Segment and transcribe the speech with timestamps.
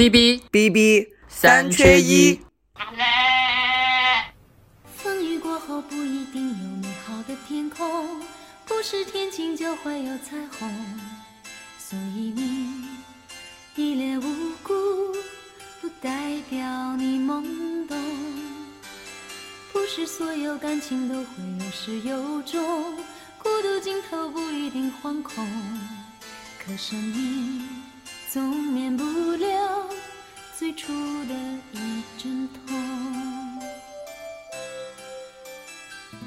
[0.00, 2.40] B B B B 三缺一。
[4.96, 8.18] 风雨过后不一定有美好的天空，
[8.64, 10.72] 不是天晴就会有彩虹，
[11.78, 12.82] 所以你
[13.76, 14.72] 一脸无辜，
[15.82, 17.98] 不代表你懵懂。
[19.70, 21.26] 不是所有感情都会
[21.62, 22.96] 有始有终，
[23.36, 25.46] 孤独尽头不一定惶恐，
[26.58, 27.79] 可生命
[28.32, 29.90] 总免不了
[30.56, 30.92] 最初
[31.24, 31.34] 的
[31.72, 32.78] 一阵痛。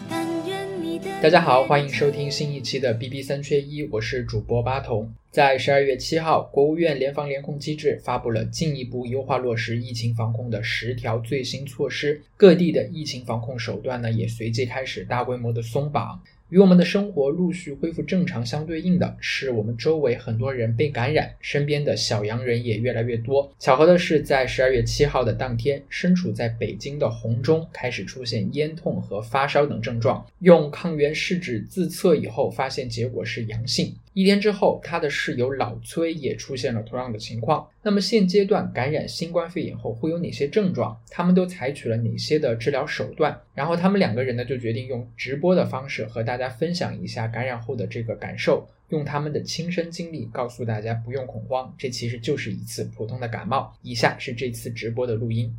[0.09, 5.13] 但愿你的大家好，欢迎收听新一期的 BB 三缺一，我是主播巴童。
[5.31, 16.21] 在十二月七号，国务院联防联控机制发布了进一步优化落实疫情防控的十条最新措施，各地的疫情防控手段呢也随即开始大规模的松绑。
[16.53, 23.51] 与我们的生活陆续恢复正常相对应的是，我们周围很多人被感染，身边的小阳人也越来越多。
[23.57, 33.91] 巧合的是，在十二月七号的当天，身处在北京的洪忠开始出现咽痛和发烧等症状，用抗原试纸自测以后，发现结果是阳性。
[34.13, 37.67] 一天之后，他的室友老崔也出现了同样的情况。
[37.81, 40.95] 那么现阶段感染新冠肺炎后会有哪些症状？
[41.09, 43.35] 他们都采取了哪些的治疗手段？
[43.55, 53.75] 然后他们两个人呢就决定用直播的方式和大家分享一下感染后的这个感受，用他们的亲身经历告诉大家不用恐慌，这其实就是一次普通的感冒。
[53.81, 55.51] 以下是这次直播的录音。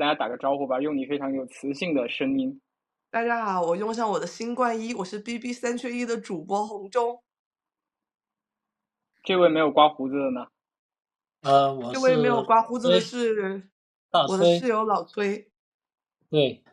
[0.00, 2.58] 大家打个招呼吧，用你非常有磁性的声音。
[3.10, 7.22] 大家好，我用上我的新冠衣，我是 B B 三缺一的主播红中。
[9.22, 10.46] 这位没有刮胡子的呢？
[11.42, 13.68] 呃，我这位没有刮胡子的是
[14.26, 15.50] 我的室友老崔。
[16.30, 16.64] 对，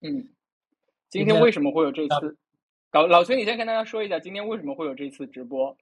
[0.00, 0.28] 嗯，
[1.08, 2.36] 今天为什么会有这次？
[2.92, 5.76] 老老崔，你先跟大家说一下，今天为什么会有这次直播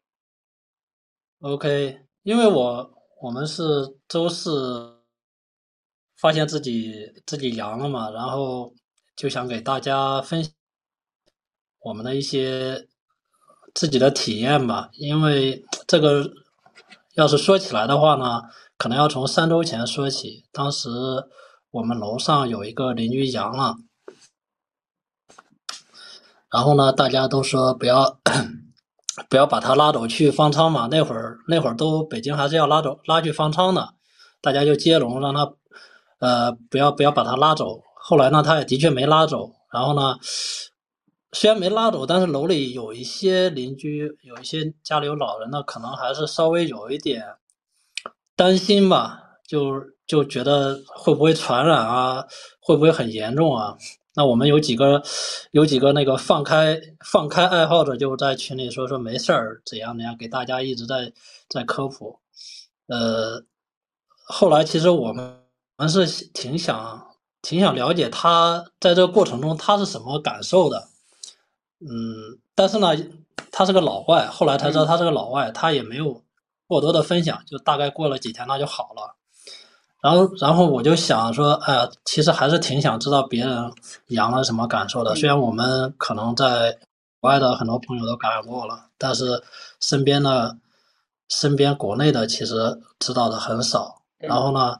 [1.41, 2.91] ？OK，因为我
[3.21, 3.63] 我们是
[4.09, 4.96] 周四
[6.16, 8.75] 发现自己自己阳了嘛，然后
[9.15, 10.53] 就想给大家分享
[11.81, 12.88] 我们的一些
[13.75, 14.88] 自己的体验吧。
[14.94, 16.32] 因为 这个
[17.15, 18.43] 要是说起来的话呢，
[18.78, 20.44] 可能要从三周前说起。
[20.53, 20.88] 当时
[21.71, 23.77] 我们楼上有一个邻居阳了，
[26.50, 28.19] 然后呢，大家都说不要
[29.28, 30.88] 不要把他拉走去方舱嘛。
[30.91, 33.94] 那会儿那会儿都北京还是要拉走拉去方舱的，
[34.41, 35.54] 大家就接龙让他
[36.19, 37.82] 呃不要不要把他拉走。
[37.94, 39.53] 后来呢，他也的确没拉走。
[39.72, 40.16] 然后呢，
[41.32, 47.25] 虽然没拉走，但是楼里有一些邻居，有一些家里有老人的，可能还是稍微有一点
[48.34, 52.25] 担心吧，就就觉得会不会传染啊，
[52.60, 53.77] 会不会很严重啊？
[54.15, 55.03] 那我们有几个
[55.50, 61.12] 有几个那个放开放开爱好者就在群里说说没事儿怎样怎样，给大家一直在
[61.50, 62.19] 在科普。
[62.87, 63.44] 呃，
[64.25, 65.43] 后来其实我们
[65.77, 67.07] 们是挺想
[67.43, 70.89] 挺想了解他在这个过程中他是什么感受的。
[71.81, 72.95] 嗯，但是呢，
[73.53, 76.23] 他是个老外，后来才知道他是个老外，他也没有
[76.67, 79.15] 过多的分享，就大概过了几天他就好了。
[80.03, 83.71] 然后，然后我就想说，哎呀，其实还是挺想知道别人
[84.09, 85.15] 阳了什么感受的。
[85.15, 86.79] 虽然我们可能在
[87.21, 89.43] 国外的很多朋友都感染过了，但是
[89.81, 90.57] 身边的、
[91.29, 94.01] 身边国内的其实知道的很少。
[94.19, 94.79] 然后呢，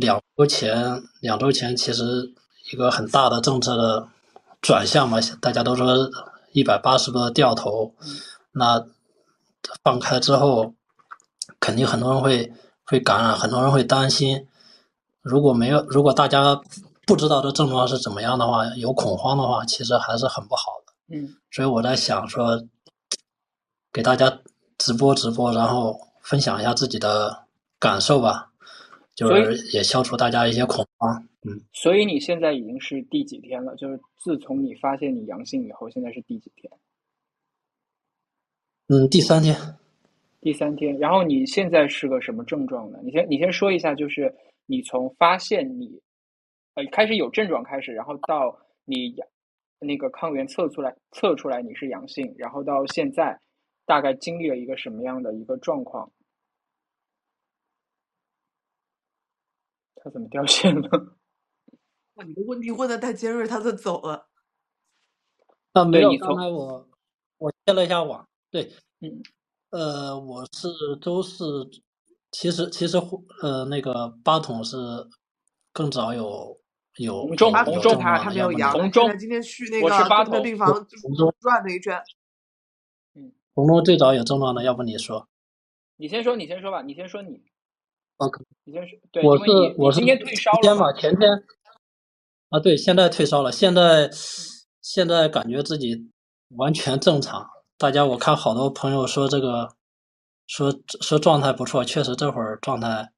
[0.00, 2.32] 两周前，两周前其实
[2.72, 4.08] 一个很大的政策的
[4.62, 6.10] 转向嘛，大家都说
[6.52, 7.94] 一百八十度的掉头，
[8.52, 8.82] 那
[9.84, 10.72] 放开之后，
[11.60, 12.50] 肯定很多人会
[12.84, 14.46] 会感染，很多人会担心。
[15.20, 16.58] 如果没有，如果大家
[17.06, 21.14] 不知道这症状是怎么样的话，有恐慌的话，其实还是很不好的。
[21.14, 22.64] 嗯，所以我在想说，
[23.92, 24.38] 给大家
[24.78, 27.44] 直播直播，然后分享一下自己的
[27.78, 28.49] 感受吧，
[29.28, 31.26] 就是也消除大家一些恐慌。
[31.42, 33.74] 嗯，所以你现在已经是第几天了？
[33.76, 36.70] 就是自从你发现你阳性以后，现在是第几天？
[38.88, 39.56] 嗯，第三天，
[40.40, 40.98] 第三天。
[40.98, 42.98] 然后你现在是个什么症状呢？
[43.02, 44.34] 你先你先说一下，就是
[44.66, 46.00] 你从发现你
[46.74, 49.28] 呃开始有症状开始，然后到你阳
[49.78, 53.38] 那个抗原测出来测出来你是阳性，然后到现在
[53.86, 56.10] 大概经历了一个什么样的一个状况？
[60.02, 60.88] 他怎么掉线了？
[62.14, 64.28] 哇，你的问题问的太尖锐，他就走了。
[65.72, 66.88] 啊，没有，刚才我
[67.38, 69.22] 我接了一下网，对，嗯，
[69.70, 70.68] 呃，我是
[71.00, 71.70] 周四，
[72.32, 72.98] 其实其实
[73.42, 74.76] 呃那个八筒是
[75.72, 76.60] 更早有
[76.96, 82.02] 有红中红中他没有阳，红中今天去那个跟那筒病房就红中转了一圈，
[83.14, 83.32] 嗯。
[83.54, 85.28] 红中最早有症状的，要不你说。
[85.96, 87.42] 你先说，你先说吧，你先说你，
[88.20, 88.98] ？OK，你先说。
[89.10, 91.44] 对，我是我是你今天退烧了前天吧，前天
[92.50, 94.10] 啊，对，现在退烧了，现在
[94.82, 96.10] 现在感觉自己
[96.56, 97.48] 完全正常。
[97.78, 99.74] 大家我看好多朋友说这个，
[100.46, 103.10] 说说状态不错，确实这会儿状态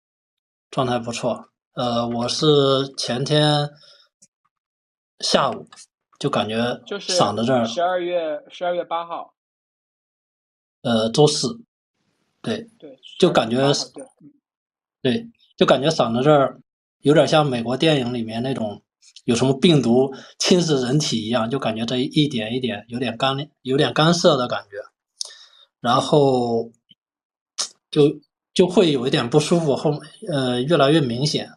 [0.70, 1.48] 状态不错。
[1.74, 2.46] 呃，我是
[2.96, 3.68] 前天
[5.18, 5.66] 下午
[6.20, 9.34] 就感觉就是嗓子这儿，十二月十二月八号，
[10.82, 11.60] 呃，周四，
[12.42, 13.72] 对对就感觉
[15.02, 16.60] 对，就感觉嗓子这儿
[17.00, 18.80] 有点像美国电影里面那种
[19.24, 24.76] 有什么病毒侵蚀人体一样，就感觉这一点一点有点干有点干涩的感觉，
[25.80, 26.70] 然后
[27.90, 28.20] 就
[28.54, 30.00] 就会有一点不舒服，后
[30.30, 31.50] 呃越来越明显。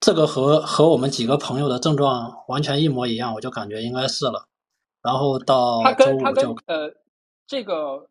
[0.00, 4.46] 这个和和我们几个朋友的症状完全一模一样，我就感觉应该是了。
[5.02, 6.92] 然后到它周五就呃
[7.46, 8.08] 这个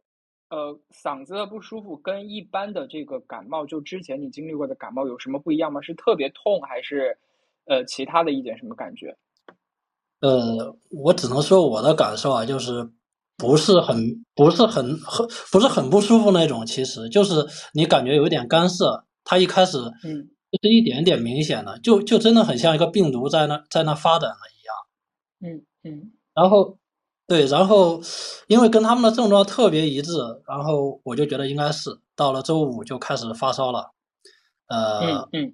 [0.49, 5.81] 呃嗓子的不舒服跟一般的这个感冒，就之前你经历过的感冒有什么不一样吗？
[5.81, 7.17] 是特别痛还是
[7.65, 9.17] 呃其他的一点什么感觉？
[10.21, 12.89] 呃，我只能说我的感受啊，就是
[13.37, 13.95] 不是很
[14.33, 25.53] 不是很很不是很不舒服那种，其实就是你感觉有一点干涩，它一开始嗯就是一点点明显的，就就真的很像一个病毒在那在那发展了一样。
[25.53, 26.79] 嗯嗯然后
[27.27, 28.01] 对，然后
[28.47, 30.13] 因为跟他们的症状特别一致，
[30.47, 33.91] 然后我就觉得应该是到了周五就开始发烧了，
[34.67, 35.53] 呃，嗯嗯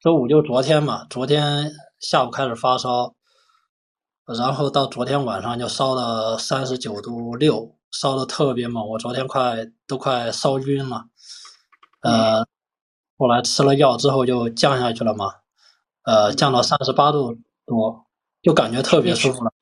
[0.00, 1.70] 周五就昨天嘛，昨天
[2.00, 3.14] 下午开始发烧，
[4.26, 11.04] 然后到昨天晚上就烧了三十九度六，烧的特别猛，我昨天快都快烧晕了，
[12.00, 12.44] 呃，
[13.16, 15.32] 后来吃了药之后就降下去了嘛，
[16.02, 18.04] 呃，降到三十八度多，
[18.42, 19.52] 就感觉特别舒服了，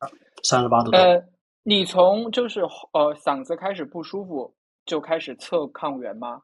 [0.42, 0.98] 三十八度多。
[0.98, 1.22] 呃，
[1.62, 2.60] 你从就是
[2.92, 4.54] 呃嗓子开始不舒服
[4.86, 6.42] 就开始测抗原吗？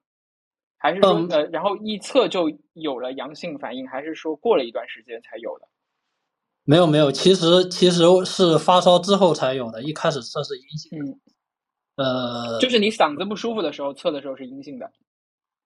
[0.79, 5.67] 还是说嗯呃然后一测就有了阳性反应，还是说过了一段时间才有的？
[6.65, 11.21] 没有没有，其实其实是发烧之后才有的，一开始测是阴性，嗯，
[12.05, 14.93] 呃，就是你嗓子不舒服的时候测的时候是阴性的。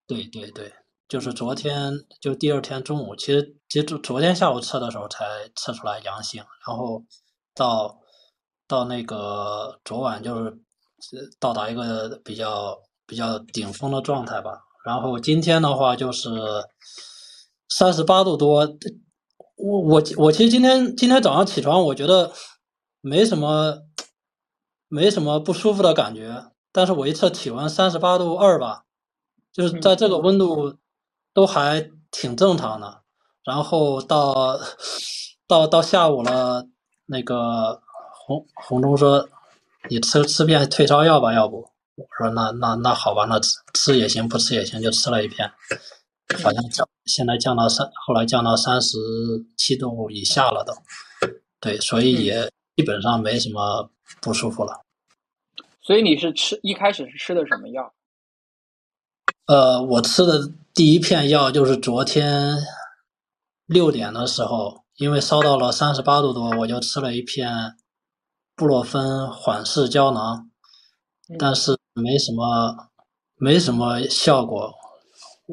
[0.06, 0.72] 对对对，
[1.08, 5.24] 就是昨天就第二天中午，其实其实昨昨天下午测的时候才
[5.56, 7.04] 测出来阳性，然后
[7.54, 7.99] 到
[8.70, 16.30] 到那个昨晚就是呃到达一个比较比较顶峰的状态吧，然后今天的话就是
[17.68, 18.60] 三十八度多，
[19.56, 22.30] 我我我其实今天今天早上起床，我觉得
[23.00, 23.80] 没什么
[24.86, 28.84] 没什么不舒服的感觉，但是我一测体温三十八度二吧，
[29.52, 30.76] 就是在这个温度
[31.34, 33.02] 都还挺正常的。
[33.42, 34.60] 然后到
[35.48, 36.66] 到到下午了，
[37.06, 37.82] 那个
[38.30, 39.28] 红红中说
[39.88, 41.68] 你吃吃片退烧药吧，要不？
[41.96, 45.50] 我说那那那好吧，那吃吃也行，不吃也行，就吃了一片，
[46.40, 48.96] 好像降现在降到三，后来降到三十
[49.56, 50.72] 七度以下了都。
[51.58, 53.90] 对，所以也基本上没什么
[54.20, 54.80] 不舒服了。
[55.82, 57.92] 所以你是吃一开始是吃的什么药？
[59.46, 62.56] 呃，我吃的第一片药就是昨天
[63.66, 67.74] 六点的时候，因为烧到了三十八度多，我就吃了一片
[68.60, 70.50] 布洛芬缓释胶囊，
[71.38, 72.90] 但是没什么
[73.36, 74.70] 没什么效果，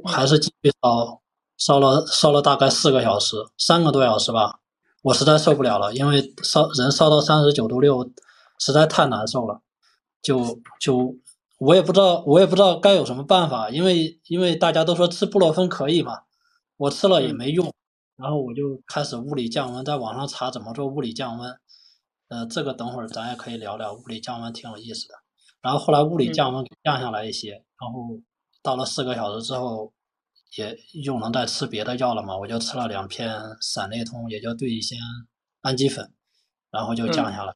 [0.04, 1.22] 还是继续烧，
[1.58, 4.60] 烧了烧了大概四个小时，三个多小时吧，
[5.04, 8.12] 我实在受不了了，因为烧人烧到三十九度六，
[8.60, 9.62] 实在太难受了，
[10.22, 11.16] 就就
[11.60, 16.24] 我也不知道我也不知道该有什么办法，因为因为大家都说吃布洛芬可以嘛，
[16.76, 17.74] 我吃了也没用，
[18.18, 21.58] 然后我就开始物理降温，在网上查怎么做物理降温，
[22.30, 25.16] 呃，这个等会儿咱也可以聊聊，物理降温挺有意思的。
[25.62, 28.20] 然后后来物理降温降下来一些，然后
[28.62, 29.92] 到了四个小时之后，
[30.58, 34.96] 也又能再吃别的药了嘛，我就吃了两片散内通，也就对乙酰
[35.62, 36.12] 氨基酚，
[36.70, 37.54] 然后就降下来。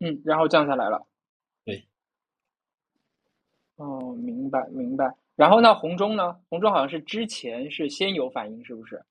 [0.00, 1.06] 嗯，然后降下来了。
[1.64, 1.86] 对。
[3.76, 5.14] 哦，明白明白。
[5.36, 6.38] 然后那红中呢？
[6.48, 9.04] 红中好像是之前是先有反应，是不是？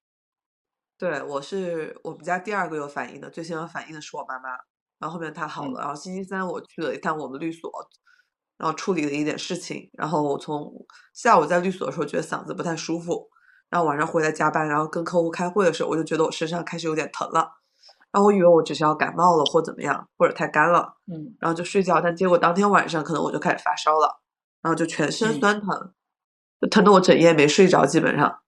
[0.97, 4.49] 对，我是我们家第二个有反应的，最先有反应的是我妈妈，
[4.99, 7.69] 然后后面她好了，然后星期三我去了一趟我们律所，
[8.57, 10.71] 然后处理了一点事情，然后我从
[11.13, 13.27] 下午在律所的时候觉得嗓子不太舒服，
[13.69, 17.51] 然后晚上回来加班，然后跟客户开会的时候，我就觉得我身上开始有点疼了，
[18.13, 21.35] 然后我以为我只是要感冒了或怎么样，或者太干了，嗯。
[21.41, 24.21] 然后就睡觉，但结果当天晚上可能我就开始发烧了，
[24.61, 25.39] 然后就全身嗯。
[25.41, 25.93] 酸疼，
[26.61, 28.39] 就疼得我整夜没睡着，基本上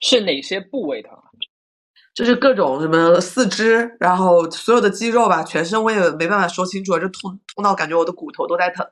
[0.00, 1.24] 是哪些部位疼啊？
[2.12, 8.86] 就是各种什么四肢，然后所有的肌肉吧，全身我也没办法说清楚，就痛痛到感觉我的骨头都在疼。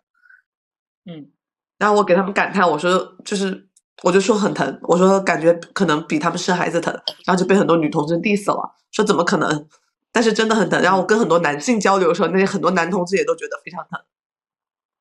[1.05, 1.31] 嗯
[1.79, 3.69] 然后我给他们感叹，我说就是，
[4.03, 6.93] 我就说很疼，我说感觉可能比他们生孩子疼，
[7.25, 9.69] 然后就被很多女同志 diss 了，说怎么可能？
[10.11, 10.81] 但是真的很疼。
[10.83, 14.01] 然后我跟很多男性交流的时候，那些很多男同志也都觉得非常疼。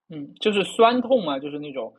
[0.10, 1.94] 嗯，就是酸痛嘛，就是那种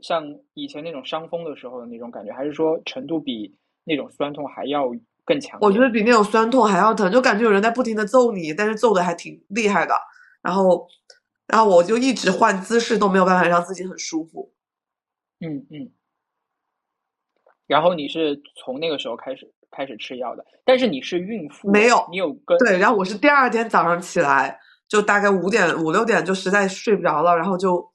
[0.00, 0.24] 像
[0.54, 4.90] 以前那种伤风的时候的那种感觉，还是说程度比那种酸痛还要
[5.24, 5.58] 更强？
[5.60, 9.94] 我觉得比那种酸痛还要疼，就感觉有人在不停的揍你，但是揍的还挺厉害的。
[10.42, 10.86] 然后，
[11.46, 14.52] 然后我就一直换姿势都没有办法让自己很舒服。
[15.40, 15.90] 嗯嗯。
[17.66, 27.90] 然后你是从那个时候开始开始吃药的，但是你是孕妇，没有你有跟对，然后我是第二天早上起来，就大概五点五六点就实在睡不着了，然后就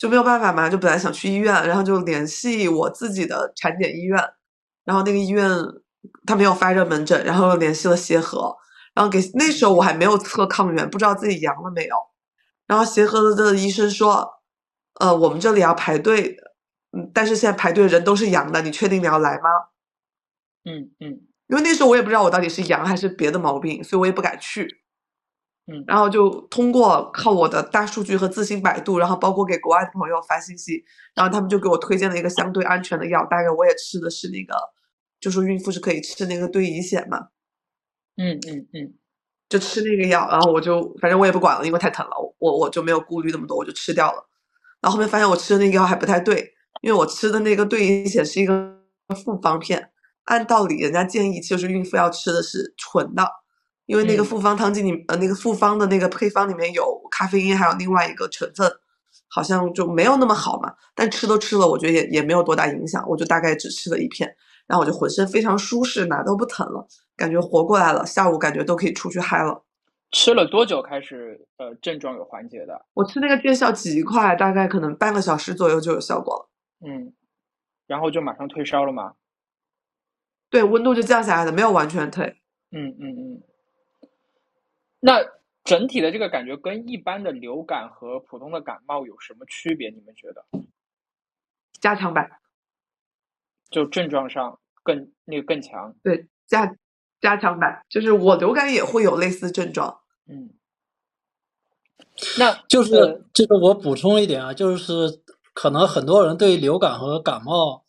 [0.00, 4.18] 就没有办法嘛，就本来想去医院，然后就联系我自己的产检医院，
[4.86, 5.46] 然后那个医院
[6.26, 8.56] 他没有发热门诊，然后又联系了协和，
[8.94, 11.94] 然后给那时候我还没有测抗原，不知道自己阳了没有，
[12.66, 14.26] 然后协和的医生说，
[15.00, 16.34] 呃，我们这里要排队，
[16.96, 19.50] 嗯，但是现在排队的人都是阳的，你确定你要来吗？
[20.64, 24.82] 嗯嗯因为那时候我也不知道我到底是阳还是别的毛病，所以我也不敢去。
[25.70, 30.84] 嗯然后就通过靠我的大数据和自行百度，然后包括给国外的朋友发信息，
[31.14, 34.54] 然后他们就给我推荐了一个相对安全的药，大概我也吃的是那个，
[35.20, 37.28] 就说孕妇是可以吃那个对乙酰嘛，
[38.16, 38.94] 嗯嗯嗯
[39.48, 44.28] 就吃那个药，然后我就反正我也不管了，因为太疼了，我我就没有顾虑那么多，我就吃掉了。
[44.80, 48.80] 然后后面发现我吃的那个药还不太对，因为我吃的那个对乙酰是一个
[49.24, 49.90] 复方片，
[50.24, 53.28] 按道理人家建议就是孕妇要吃的是纯的，
[53.90, 58.70] 因为那个嗯复方汤剂里呃那个复方的那个配方里面有咖啡因，还有另外一个成分，
[59.26, 60.72] 好像就没有那么好嘛。
[60.94, 64.32] 但吃都吃了，我觉得也也没有多大影响，我就大概只吃了一片，
[64.68, 69.64] 然后我就浑身非常舒适，哪都不疼了，感觉活过来了，下午感觉都可以出去嗨了。
[70.12, 72.86] 吃了多久开始呃症状有缓解的？
[72.94, 76.48] 我吃那个见效极快，大概可能半个小时左右就有效果了。
[76.86, 77.12] 嗯，
[77.88, 79.14] 然后就马上退烧了吗？
[80.48, 82.36] 对，温度就降下来了，没有完全退。
[82.70, 83.42] 嗯嗯嗯。
[85.00, 85.24] 那
[85.64, 89.90] 整体的这个感觉跟一般的流感和普通的感冒有什么区别？
[89.90, 90.44] 你们觉得？
[91.80, 92.30] 加强版，
[93.70, 95.94] 就症状上更那个更强？
[96.02, 96.76] 对，加
[97.20, 100.00] 加强版，就是我流感也会有类似症状。
[100.26, 100.50] 嗯。
[102.38, 105.22] 那就是呃就是我补充一点啊，就是
[105.54, 107.84] 可能很多人对流感和感冒，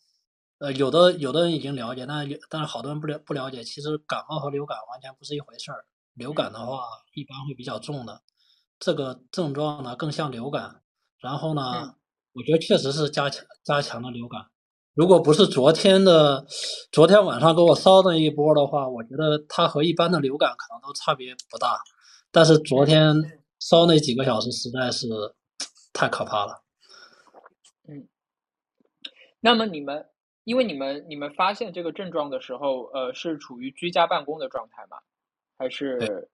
[0.60, 5.86] 呃，有的有的人已经了解，但是但是好多人不了不了解，其实感冒和流感完全不是一回事儿。
[6.14, 6.82] 流感的话
[7.14, 8.22] 一般会比较重的，
[8.80, 10.82] 这个症状呢更像流感。
[11.20, 11.96] 然后呢，嗯
[12.34, 14.46] 我觉得确实是加强加强了流感。
[14.94, 16.46] 如果不是昨天的
[16.92, 21.80] 昨天晚上给我烧那一波的话，我觉得它和一般的流感可能都差别不大。
[22.32, 23.16] 但是昨天
[23.60, 25.08] 烧那几个小时实在是
[25.94, 26.62] 太可怕了。
[27.88, 28.08] 嗯
[29.40, 30.08] 那么你们，
[30.44, 34.98] 因为你们你们发现这个症状的时候，呃，是处于居家办公的状态吗？
[35.62, 36.28] 还是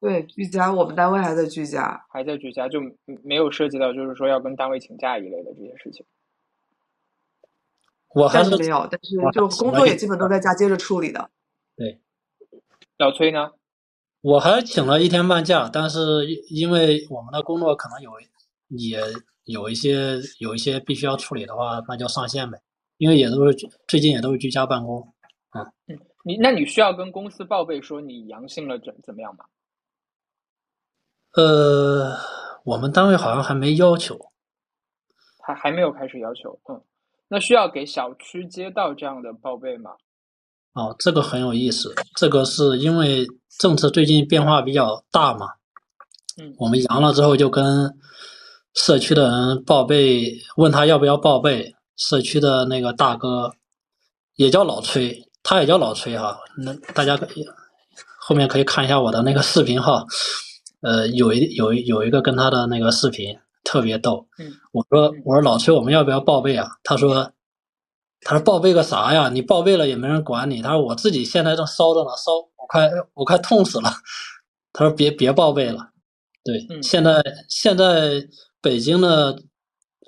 [0.00, 2.02] 对，居家，我们单位还在居家。
[2.08, 2.66] 还在居家？
[2.66, 6.06] 就没没有涉及到就是说要跟单位请假一类的这些事情？
[8.14, 11.30] 我还是暂时没有，但是就工作也基本都在家接着处理的。
[11.76, 12.00] 对
[12.96, 13.50] 老崔呢？
[14.22, 18.12] 我还请了一天半假，但是因为我们的工作可能有
[18.68, 18.98] 也
[19.44, 22.58] 有一些有一些必须要处理的话，那就上线呗。
[22.96, 25.12] 因为也都是最近也都是居家办公。
[26.24, 29.44] 你那你需要跟公司报备说你阳性了怎怎么样吗？
[31.32, 32.16] 呃，
[32.64, 34.18] 我们单位好像还没要求。
[35.42, 36.82] 还还没有开始要求，嗯，
[37.28, 39.92] 那需要给小区街道这样的报备吗？
[40.74, 41.94] 哦，这个很有意思。
[42.16, 43.26] 这个是因为
[43.58, 45.46] 政策最近变化比较大嘛。
[46.40, 47.98] 嗯我们阳了之后就跟
[48.74, 51.74] 社区的人报备，问他要不要报备。
[51.96, 53.54] 社区的那个大哥
[54.36, 56.38] 也叫老崔，他也叫老崔哈。
[56.64, 57.44] 那大家可以
[58.18, 60.04] 后面可以看一下我的那个视频号，
[60.82, 64.26] 呃，有一有一有一个跟他的那个视频特别逗。
[64.38, 66.68] 嗯我说嗯我说老崔，我们要不要报备啊？
[66.84, 67.32] 他说
[68.20, 69.28] 他说报备个啥呀？
[69.30, 70.62] 你报备了也没人管你。
[70.62, 73.90] 他说我自己现在正烧着呢，烧我快我快痛死了。
[74.72, 75.90] 他说别别报备了。
[76.44, 78.28] 对，嗯现在现在
[78.62, 79.42] 北京的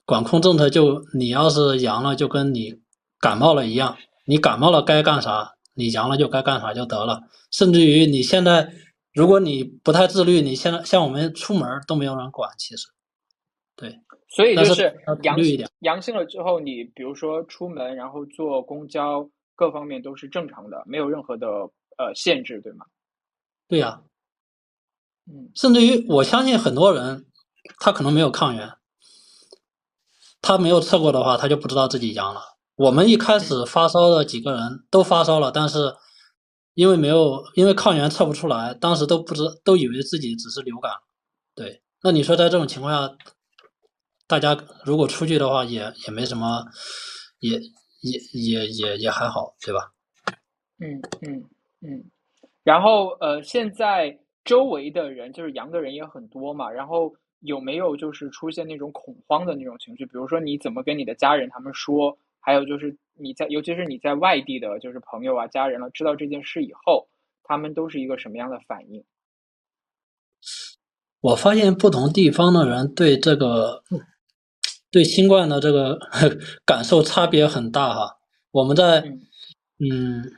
[0.04, 2.74] 管控政策就你要是阳了，就跟你
[3.18, 7.22] 感冒了一样，你感冒了该干啥，你阳了就该干啥就得了。
[7.50, 8.72] 甚至于你现在
[9.12, 12.88] 如果你不太自律，你现在像我们出门都没有人管，其实。
[13.74, 13.98] 对，
[14.28, 21.48] 所以就是阳点阳性了之后，你比如说出门，然后坐公交，各方面都是正常的，没有任何的
[21.96, 22.86] 呃限制，对吗？
[23.66, 24.02] 对呀、
[25.26, 27.26] 嗯甚至于我相信很多人，
[27.80, 28.70] 他可能没有抗原，
[30.42, 32.51] 他没有测过的话，他就不知道自己阳了。
[32.82, 35.94] 我们一开始发烧的几个人都发烧了，但是
[36.74, 40.90] 因为没有，因为抗原测不出来，当时都不知都以为自己只是流感。
[41.54, 43.14] 对，那你说在这种情况下，
[44.26, 46.64] 大家如果出去的话也，也没什么，
[47.38, 47.60] 也
[48.00, 49.92] 也也也也还好，对吧？
[50.80, 51.44] 嗯嗯
[51.82, 52.10] 嗯。
[52.64, 60.04] 然后呃，现在周围的人就是阳的人也很多嘛，然后有没有就是出现那种恐慌的那种情绪？
[60.04, 62.18] 比如说你怎么跟你的家人他们说？
[62.42, 67.08] 还有就是你在，尤其是你在外地的，就是朋友啊、家人了，知道这件事以后，
[67.44, 69.04] 他们都是一个什么样的反应？
[71.20, 73.84] 我发现不同地方的人对这个
[74.90, 75.98] 对新冠的这个
[76.66, 78.18] 感受差别很大哈。
[78.50, 79.20] 我们在嗯
[79.78, 80.32] 嗯，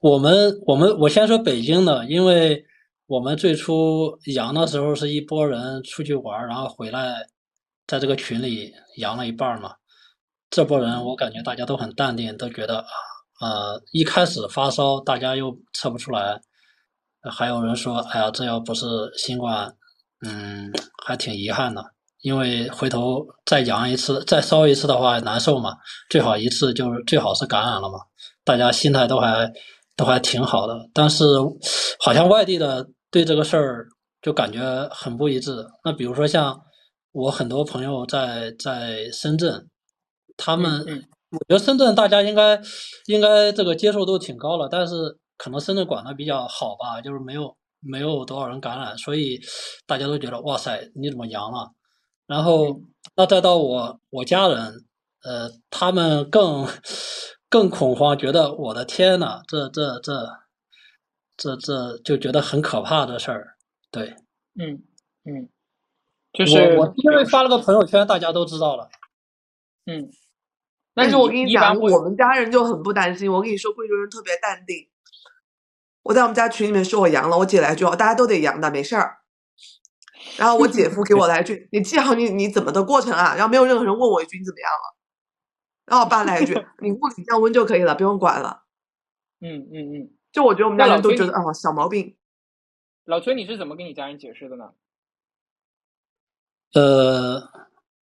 [0.00, 2.64] 我们我们我先说北京的，因为
[3.06, 7.26] 我们最初阳的时候是一波人出去玩儿，然后回来，
[7.86, 9.74] 在这个群里阳了一半儿嘛。
[10.50, 12.86] 这波人我感觉大家都很淡定，都觉得啊
[13.40, 16.40] 呃一开始发烧，大家又测不出来，
[17.30, 18.86] 还有人说，哎呀，这要不是
[19.16, 19.72] 新冠，
[20.26, 20.72] 嗯，
[21.04, 21.82] 还挺遗憾的，
[22.22, 25.76] 因为回头再阳一次，再烧一次的话难受嘛，
[26.08, 27.98] 最好一次就是最好是感染了嘛，
[28.44, 29.52] 大家心态都还
[29.96, 31.24] 都还挺好的，但是
[32.00, 33.86] 好像外地的对这个事儿
[34.22, 35.64] 就感觉很不一致。
[35.84, 36.58] 那比如说像
[37.12, 39.68] 我很多朋友在在深圳，
[40.38, 42.58] 他们嗯我觉得深圳大家应该
[43.04, 49.38] 应该这个接受度挺高了，但是可能深圳管的比较好吧，就是没有没有多少人感染，所以
[49.86, 51.70] 大家都觉得哇塞，你怎么阳了？
[52.26, 52.80] 然后
[53.14, 54.86] 那再到我我家人，
[55.22, 56.66] 呃，他们更
[57.50, 60.26] 更恐慌，觉得我的天呐，这这这
[61.36, 63.56] 这这就觉得很可怕的事儿。
[63.90, 64.14] 对，
[64.58, 64.82] 嗯
[65.24, 65.48] 嗯，
[66.32, 68.88] 就是我我因为发了个朋友圈，大家都知道了。
[69.86, 70.10] 嗯，
[70.98, 73.30] 但是那我跟你讲，我们家人就很不担心。
[73.30, 74.88] 我跟你说，贵州人特别淡定。
[76.02, 79.18] 我在我们家群里面说我阳了，我姐来一句：“大家都得阳的，没事儿。”
[80.36, 84.96] 然后我姐夫给我来一句：“你记好你你怎么的过程啊？”然后没有任何人问我一句你怎么样了。
[85.86, 88.64] 然后我爸来一句：“你物理降温就可以了，不用管了。
[89.40, 92.16] 嗯嗯嗯，”就我觉得我们家人都觉得啊小毛病。
[93.04, 94.72] 老崔，你是怎么跟你家人解释的呢？
[96.74, 97.50] 呃，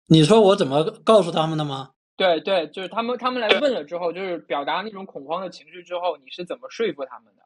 [0.07, 1.91] 你说我怎么告诉他们的吗？
[2.19, 7.43] 对对，就是他们他们来问了之后，就是表达那种恐慌的情绪之后，你是怎么说服他们的？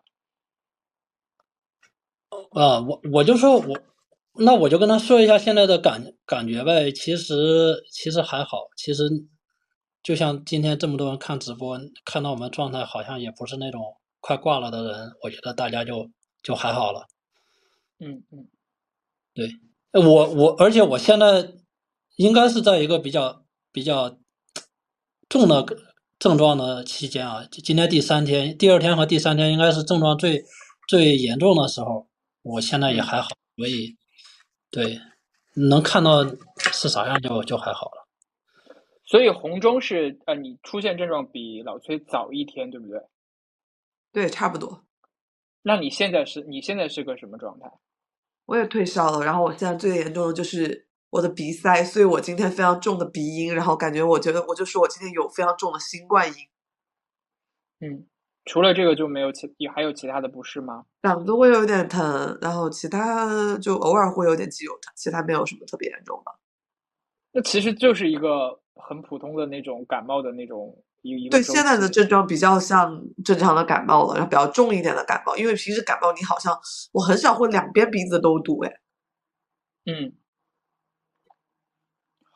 [2.58, 3.78] 啊，我我就说我，
[4.38, 6.90] 那我就跟他说一下现在的感感觉呗。
[6.90, 9.04] 其实其实还好，其实
[10.02, 13.82] 就像今天这么多人看直播，看到我们状态好像也不是那种
[14.20, 16.11] 快挂了的人，我觉得大家就
[16.42, 17.06] 就还好了。
[18.00, 18.48] 嗯嗯
[19.35, 19.48] 对
[19.92, 21.52] 我我而且我现在
[22.16, 24.18] 应该是在一个比较比较
[25.32, 25.64] 重的
[26.18, 30.44] 症状的期间啊，就今天第三天，第二天和第三天应该是症状最
[30.86, 32.06] 最严重的时候，
[32.42, 33.96] 我现在也还好，所以
[34.70, 35.00] 对
[35.54, 36.22] 能看到
[36.70, 38.06] 是啥样就就还好了。
[39.06, 43.00] 所以红中是呃，你出现症状比老崔早一天，对不对？
[44.12, 44.84] 对，差不多。
[45.62, 47.72] 那你现在是你现在是个什么状态？
[48.44, 56.35] 我也退烧了，然后我现在最严重的就是我的鼻塞，所以我今天非常重的鼻音，然后感觉我觉得我就说我今天有非常重的新冠音，
[57.81, 58.07] 嗯，
[58.46, 60.87] 除了这个就没有其也还有其他的不适吗？
[61.03, 66.33] 嗓子会有点疼，然后其他就偶尔会有点肌肉疼，其他没有什么特别严重的。
[67.33, 70.83] 那其实就是一个很普通的那种感冒的那种
[71.31, 76.59] 对，现在的症状比较像正常的感冒了，然后比较重一点的感冒，因为平时感冒你好像
[76.92, 78.72] 我很少会两边鼻子都堵，哎，
[79.85, 80.14] 嗯，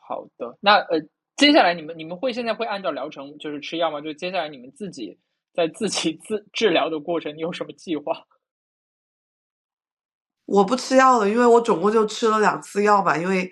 [0.07, 0.57] 好的。
[0.61, 1.01] 那呃，
[1.35, 3.99] 接下来你们你们会现在会按照疗程就是吃药吗？
[3.99, 5.19] 就接下来你们自己
[5.53, 8.13] 在自己自治疗的过程，你有什么计划？
[10.45, 13.51] 我不吃药了，因为我总共就吃了两次药嘛，因为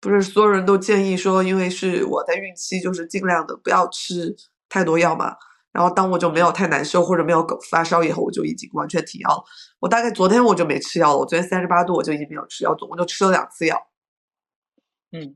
[0.00, 4.34] 不是所有人都建议说，因为是我在孕期，就是尽量的不要吃
[4.68, 5.36] 太多药嘛。
[5.72, 9.42] 然后当我就没有太难受或者没有发烧以后，我就已经完全停药了。
[9.80, 13.76] 我大概昨天我就没吃药了，我昨天三十八度我就已经没有吃药，总共就吃了两次药。
[15.16, 15.32] 嗯，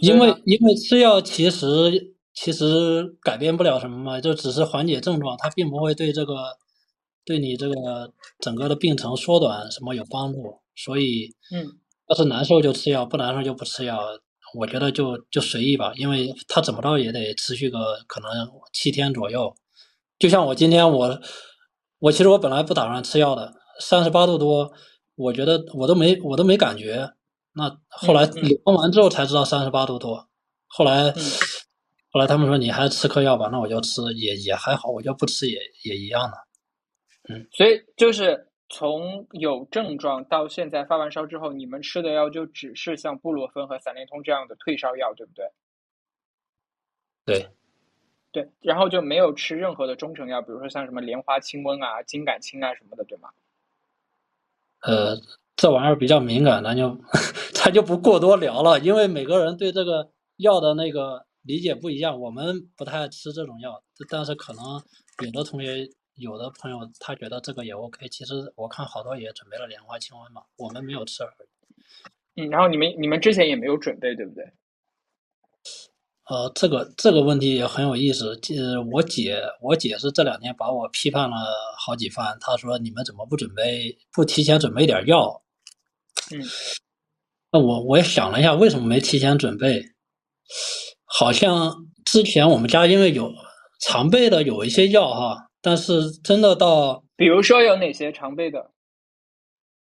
[0.00, 6.34] 因为因为吃药其实其实改变不了什么嘛，就只是缓解症状，它并不会对这个
[7.24, 10.60] 对你这个整个的病程缩短什么有帮助。
[10.76, 11.66] 所以，嗯，
[12.08, 13.98] 要是难受就吃药，不难受就不吃药。
[14.54, 18.30] 我觉得就就随意吧，因为他怎么着也得持续个可能
[18.70, 19.54] 七天左右。
[20.18, 21.18] 就像我今天我
[22.00, 24.70] 我其实我本来不打算吃药的，三十八度多，
[25.16, 27.12] 我觉得我都没我都没感觉。
[27.54, 30.28] 那后来量完之后才知道三十八度多，
[30.66, 31.12] 后来
[32.10, 36.36] 后来他们说你还吃颗药吧，那我就吃，也也还好，我就不吃也也一样的。
[37.28, 45.52] 嗯，所以就是从有症状到现在发完烧之后，你们吃的药就只是像布洛芬和散列通这样的退烧药，对不对？
[47.24, 47.48] 对，
[48.32, 53.28] 对，然后就没有吃任何的中成药，比如说像什么莲花清瘟啊、金感清啊什么的，对吗？
[54.80, 55.16] 呃，
[55.62, 56.98] 这玩意儿比较敏感，咱就
[57.54, 62.20] 咱就不过多聊了，因为每个人对这个药的那个理解不一样。
[62.20, 64.82] 我们不太吃这种药，但是可能
[65.24, 65.88] 有的同学。
[66.16, 72.42] 有的朋友他觉得这个也 OK，其实我看好多也准备了莲花清瘟嘛，我们没有吃而已。
[72.42, 74.44] 嗯，然后你们你们之前也没有准备，对不对？
[76.28, 78.38] 呃，这个这个问题也很有意思。
[78.58, 81.36] 呃，我姐我姐是这两天把我批判了
[81.78, 85.41] 好几番，她说你们怎么不准备不提前准备点药？
[86.30, 86.40] 嗯，
[87.52, 89.82] 那我我也想了一下，为什么没提前准备？
[91.04, 93.32] 好像之前我们家因为有
[93.80, 95.48] 常备的有一些药哈。
[95.64, 98.72] 但是真的到，比如说有哪些常备的？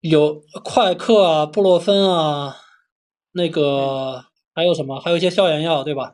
[0.01, 2.55] 有快克啊、布洛芬啊，
[3.31, 4.99] 那个还有什么？
[4.99, 6.13] 还有一些消炎药，对吧？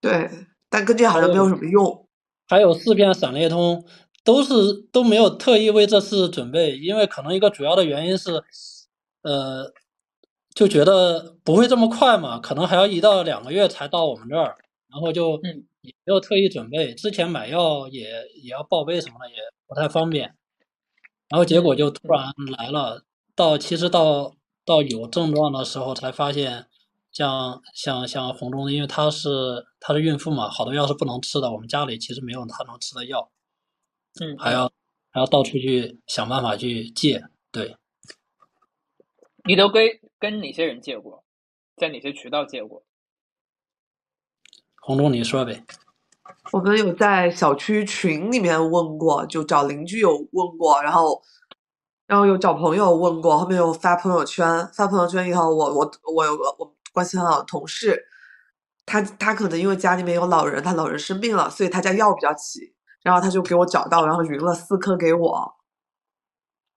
[0.00, 0.30] 对，
[0.70, 2.08] 但跟这好像没有什么用。
[2.48, 3.84] 还有四片散列通，
[4.24, 8.42] 都是都没有特意为这次准备，因为可能一个主要的原因是，
[9.22, 9.72] 呃，
[10.54, 14.56] 就觉得不会这么快嘛，可能还要一到两个月才到我们这儿，
[14.88, 15.66] 然后就嗯。
[15.82, 18.02] 也没有特意准备，之前买药也
[18.42, 20.34] 也要报备什么的，也不太方便。
[21.30, 22.22] 然后结果就突然
[22.58, 23.02] 来了，
[23.34, 26.66] 到其实到到有症状的时候才发现，
[27.10, 31.50] 像像像红中，因为她是她是孕妇嘛，好多药是不能吃的。
[31.50, 33.30] 我们家里其实没有她能吃的药，
[34.20, 34.70] 嗯，还要
[35.10, 37.24] 还要到处去想办法去借。
[37.50, 37.74] 对，
[39.44, 41.24] 你都跟跟哪些人借过，
[41.76, 42.84] 在哪些渠道借过？
[44.82, 45.64] 红中，你说呗。
[46.52, 51.22] 我们有在小区群里面问过，就找邻居有问过，然后，
[52.06, 54.66] 然后有找朋友问过，后面有发朋友圈。
[54.74, 58.06] 发朋友圈以后，我我我有个我关系很好的同事，
[58.86, 65.56] 他他可能因为家里面有老人，他老人生病了，所以他家药比较齐，然后他就给我找到，然后匀了四颗给我。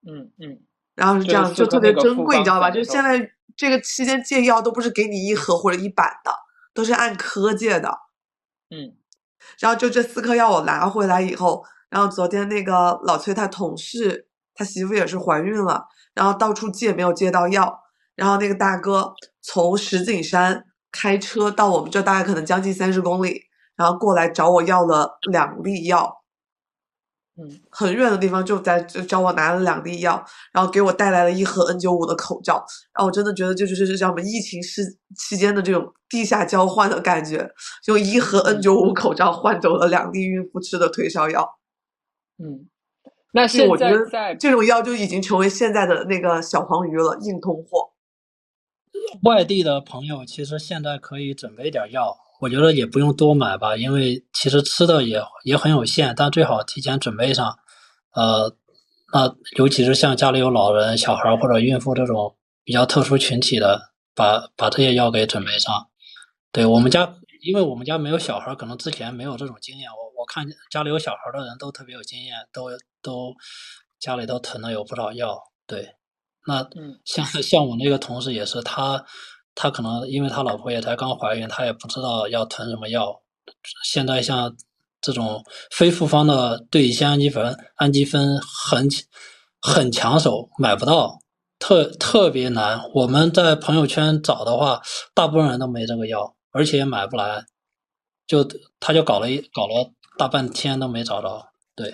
[0.06, 0.62] 嗯嗯。
[0.95, 2.71] 然后是这样，就特别珍贵，你知道吧？
[2.71, 6.32] 就现在这个期间借药都不是给你一盒或者一板的。
[6.75, 7.88] 都是按颗借的，
[8.71, 8.97] 嗯，
[9.60, 17.82] 然后就这四颗药我拿回来以后，然后昨天那个老崔他同事他媳妇也是怀孕了，然后到处借没有借到药，
[18.15, 23.43] 然后那个大哥从石景山开车到我们这大概可能将近三十公里，
[23.75, 26.22] 然后过来找我要了两粒药。
[27.36, 34.84] 嗯，很远的地方就在就找我拿了两粒药，然后给我带来了一盒 N 九五的口罩，然后我真的觉得这就是叫什么疫情时
[35.17, 37.50] 期间的这种地下交换的感觉，
[37.88, 41.58] 用一盒 N 九五口罩换走了两粒孕妇吃的退烧药。
[42.38, 42.69] 嗯，
[43.32, 47.93] 那现在在这种药就已经成为现在的那个小黄鱼了，硬通货。
[49.24, 52.22] 外地的朋友其实现在可以准备点药。
[52.43, 57.58] 我觉得也不用多买吧，因为其实吃的也也很有限，但最好提前准备上。
[58.12, 58.53] 呃，
[59.13, 65.88] 那尤其是像家里有老人、小孩或者孕妇这种比较特殊群体的，把把这些药给准备上。
[66.51, 69.89] 对我们家，因为我们家没有小孩，可能之前没有这种经验。
[69.89, 72.69] 我我看家里有小孩的人都特别有经验，都
[73.01, 73.34] 都
[74.01, 75.41] 家里都囤了有不少药。
[75.65, 75.95] 对，
[76.45, 76.67] 那
[77.06, 79.06] 像像我那个同事也是他。
[79.55, 83.21] 他可能因为他老婆也才刚怀孕，他也不知道要囤什么药。
[83.83, 84.55] 现在像
[85.01, 88.87] 这种非复方的对乙酰氨基酚，氨基酚很
[89.61, 91.19] 很抢手，买不到，
[91.59, 92.81] 特特别难。
[92.93, 94.81] 我们在朋友圈找的话，
[95.13, 97.45] 大部分人都没这个药，而且也买不来。
[98.25, 98.47] 就
[98.79, 101.45] 他就搞了一搞了大半天都没找着。
[101.75, 101.93] 对，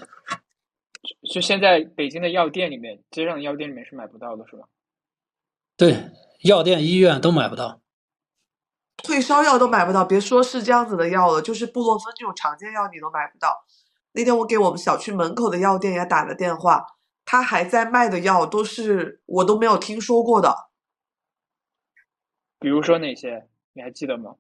[1.34, 4.68] 就现在北京的药店里面，街上的药店里面是买不到的，是吧？
[5.76, 5.96] 对。
[6.44, 7.82] 药店、医院都买不到，
[8.98, 13.66] 退烧药都买不到，别说是这样子的药了，就是布洛芬这种常见药你都买不到。
[14.14, 16.86] 那天我给我们小区门口的药店也打了电话，
[17.26, 20.70] 他还在卖的药都是我都没有听说过的。
[22.58, 23.50] 比如说哪些？
[23.74, 24.36] 你还记得吗？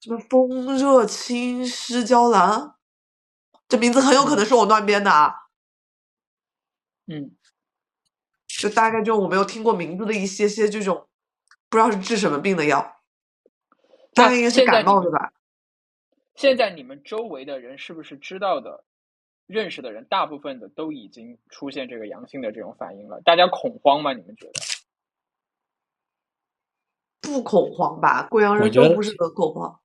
[0.00, 2.76] 什么风热清湿胶囊？
[3.68, 5.48] 这名字很有可能是我乱编的啊。
[7.08, 7.36] 嗯，
[8.46, 11.08] 就大概就我没有听过名字的一些些这种。
[11.68, 13.00] 不知道是治什么病的药，
[14.14, 15.32] 大概应该是感冒的吧？
[16.34, 18.84] 现在你们周围的人是不是知道的、
[19.46, 23.20] 认识的人，大部分的都已经出现这个阳性的这种反应了？
[23.22, 24.12] 大家恐慌吗？
[24.12, 24.52] 你们觉得？
[27.20, 29.80] 不恐慌吧，贵阳人都不是很恐慌。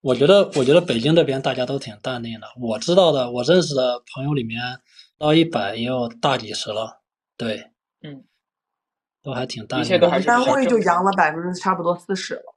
[0.00, 2.46] 我觉得，我觉得北京这边大家都挺淡定的。
[2.58, 4.80] 我知道的，我认识的朋友里面，
[5.18, 7.02] 到一百也有大几十了。
[7.36, 7.75] 对，嗯，
[9.26, 9.82] 都还挺大的。
[9.82, 12.54] 一切都还是我们单位就阳了百分之差不多四十了，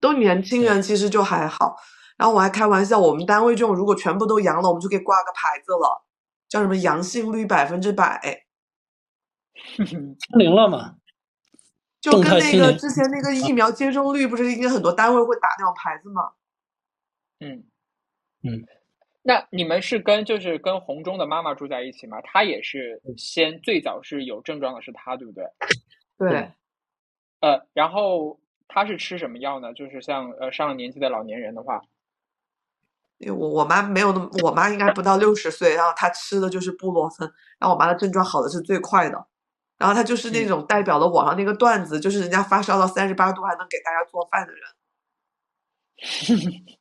[0.00, 1.76] 都年轻人，其实就还好。
[2.16, 6.04] 然后我还开玩笑，我们单位这种如果全部都阳了，我们就可以挂个牌子了，
[6.48, 8.44] 叫什么阳性率百分之百，
[9.76, 10.94] 清零了嘛？
[12.00, 16.30] 就跟那个之前那个疫苗接种率，不是应该很多单位会打那种牌子吗？
[17.40, 17.64] 嗯
[18.44, 18.64] 嗯。
[19.22, 22.18] 那你们是跟就是跟红中的妈妈住在一起吗？
[22.22, 25.44] 她也是先最早是有症状的是她，对不对？
[26.18, 26.52] 对对，
[27.40, 29.72] 呃，然后她是吃什么药呢？
[29.74, 31.80] 就是像呃上了年纪的老年人的话，
[33.18, 39.26] 因为我我妈没有那么，我妈应该不到六十岁，然后她吃的就是布洛芬，然后我妈的症状好的是最快的，
[39.76, 44.62] 然后她就是那嗯种代表了网上那个段子，就是人家发烧到三十八度还能给大家做饭的人，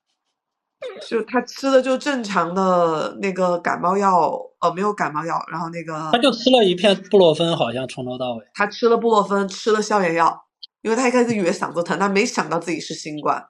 [1.07, 8.45] 就他吃的就正常的那个感冒药，呃，没有感冒药，然后那个他就吃了一片布洛芬，好像从头到尾。
[8.53, 10.45] 他吃了布洛芬，吃了消炎药，
[10.81, 13.47] 因为他一开始以为嗓子疼，他没想到自己是新冠，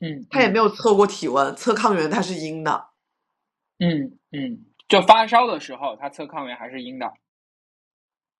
[0.00, 2.88] 嗯，他也没有测过体温，测抗原他是阴的。
[3.78, 7.12] 嗯嗯，就发烧的时候，他测抗原还是阴的。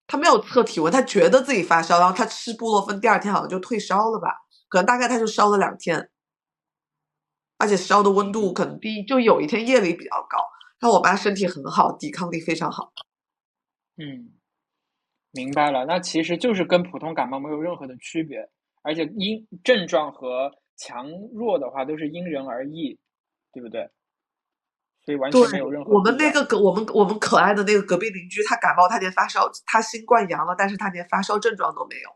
[0.08, 4.28] 他没有测体温，他觉得自己发烧，然后他吃布洛芬，第二天好像就退烧了吧？
[4.68, 6.10] 可能大概他就烧了两天，
[7.62, 10.38] 而且烧的温度可能低，就有一天夜里比较高。
[10.80, 12.92] 然后我妈身体很好，抵抗力非常好。
[13.96, 14.32] 嗯，
[15.30, 15.84] 明白了。
[15.86, 18.50] 那其实就是跟普通感冒没有任何的区别，
[18.82, 22.98] 而且因症状和强弱的话都是因人而异，
[23.52, 23.88] 对不对？
[25.04, 32.10] 所以完全没有任何我们那个隔我们我们可爱的那个隔壁邻居，他感冒，他连发烧，他新冠阳了，但是他连发烧症状都没有。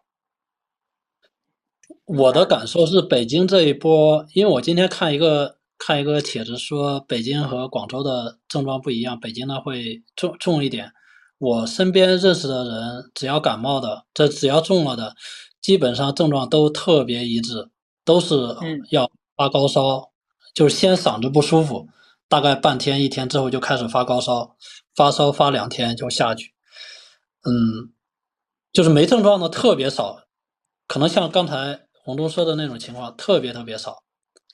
[2.06, 10.92] 我的感受是，北京这一波，因为我今天看一个看一个帖子说，北京和广州的症状不一样，北京呢会重重一点。
[11.38, 15.16] 我身边认识的人，只要感冒的，这只要中了的，
[15.60, 17.68] 基本上症状都特别一致，
[18.04, 20.12] 都是嗯要发高烧，
[20.54, 21.88] 就是先嗓子不舒服，
[22.28, 24.56] 大概半天一天之后就开始发高烧，
[24.94, 26.52] 发烧发两天就下去。
[27.42, 27.90] 嗯，
[28.72, 30.20] 就是没症状的特别少，
[30.86, 34.04] 可能像刚才红中说的那种情况特别特别少，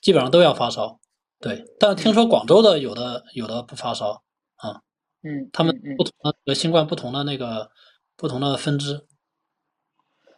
[0.01, 0.99] 基本上都要发烧。
[1.39, 4.23] 对，但是听说广州的有的有的不发烧
[4.55, 4.81] 啊，
[5.21, 7.69] 嗯，他们不同的和新冠不同的那个
[8.17, 9.05] 不同的分支。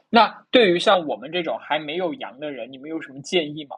[0.10, 3.78] 那对于像我们这种还没有阳的人，你们有什么建议吗？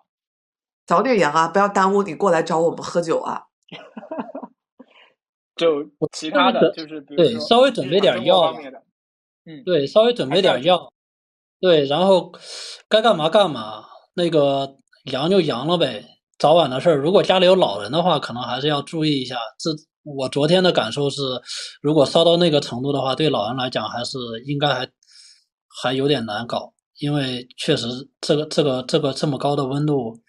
[0.87, 3.43] 早点阳啊，不要耽误你过来找我们喝酒啊。
[5.55, 8.51] 就其他的就是比如对稍微准备点药
[9.45, 10.91] 嗯，对，稍微准备点药，
[11.59, 12.31] 对，然后
[12.87, 14.75] 该干嘛干嘛，那个
[15.11, 16.05] 阳就阳了呗，
[16.37, 16.97] 早晚的事儿。
[16.97, 19.35] 如果家里有老人的话，可能还是要注意一下。
[19.59, 19.71] 这
[20.03, 21.21] 我昨天的感受是，
[21.81, 24.87] 如果烧到那个程度的话，对老人来讲还是应该还
[25.81, 27.87] 还有点难搞，因为确实
[28.21, 30.19] 这个这个这个这么高的温度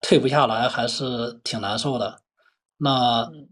[0.00, 2.20] 退不下来，还是挺难受的。
[2.78, 3.48] 那嗯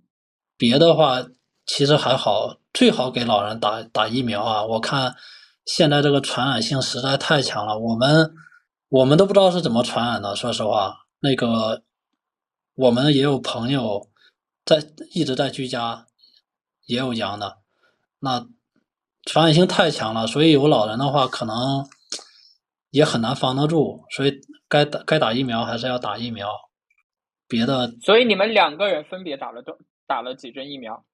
[0.57, 1.25] 别的话
[1.66, 4.64] 其实还好，最好给老人打打疫苗啊！
[4.64, 5.14] 我看
[5.64, 8.33] 现在这个传染性实在太强了，我们
[8.88, 10.35] 我们都不知道是怎么传染的。
[10.35, 11.83] 说实话，那个
[12.75, 14.11] 我们也有朋友
[14.64, 14.83] 在
[15.14, 16.07] 一直在居家，
[16.87, 17.59] 也有阳的，
[18.18, 18.46] 那
[19.25, 21.87] 传染性太强了，所以有老人的话可能
[22.90, 26.48] 也很难防得住，所以该打该打疫苗还是要打疫苗。
[27.46, 31.05] 别的所以你们两个人分别打了多打了几针疫苗？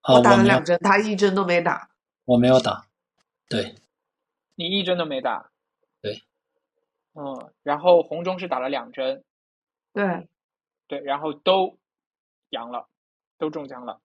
[0.00, 1.90] 啊，我打了两针，他一针都没打。
[2.24, 2.85] 我没有打，
[3.48, 3.74] 对
[4.54, 5.50] 你一针都没打。
[6.00, 6.22] 对。
[7.14, 9.24] 嗯，然后红中是打了两针，
[9.94, 10.28] 对，
[10.86, 11.78] 对，然后都
[12.50, 12.88] 阳了，
[13.38, 14.00] 都中枪了。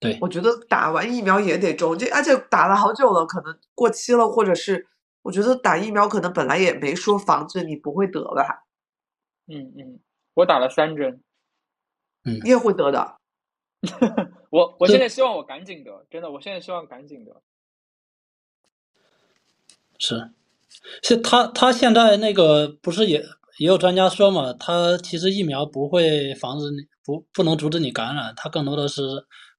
[0.00, 4.88] 对我觉得打完疫苗也得中，这而且打了好久了，可能过期了，或者是
[5.22, 8.64] 我觉得打疫苗可能本来也没说防止你不会得吧，
[9.46, 10.00] 嗯嗯，
[10.34, 11.22] 我打了三针，
[12.24, 13.18] 嗯你也会得的。
[14.50, 17.40] 我我现在希望我赶紧得，真的，我现在希望赶紧得。
[19.98, 20.30] 是，
[21.02, 23.20] 是他他现在那个不是也
[23.58, 29.02] 也有专家说嘛，他其实疫苗不会防止你不不能阻止你感染，它更多的是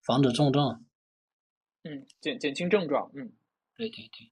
[0.03, 0.83] 防止重症。
[1.83, 3.11] 嗯，减减轻症状。
[3.15, 3.33] 嗯，
[3.75, 4.31] 对对对，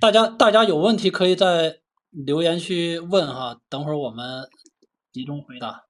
[0.00, 4.48] 大家大家有问题可以在留言区问哈，等会儿我们
[5.12, 5.84] 集中回答。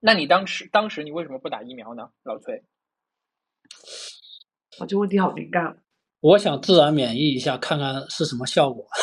[0.00, 2.64] 那你当时当时你为什么不打疫苗呢，老崔？
[4.80, 5.82] 我这问题好敏感。
[6.20, 8.86] 我想自然免疫一下，看看是什么效果。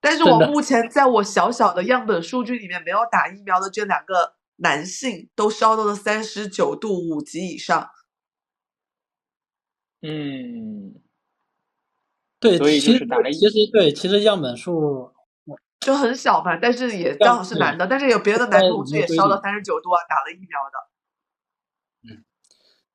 [0.00, 7.90] 但是 我目前在我小小的样本数据里面，没有打疫苗的这两个男性都烧到了三十九度五级以上。
[10.02, 10.94] 嗯，
[12.38, 15.12] 对，所以其实就是打了一其实对，其实样本数
[15.80, 20.78] 就很小嘛，但是也刚好是男的，但是有别的男同志也烧到三十九度啊，打了疫苗的。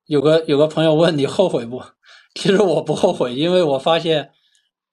[0.06, 1.82] 有个有个朋友问你后悔不？
[2.36, 4.32] 其实我不后悔，因为我发现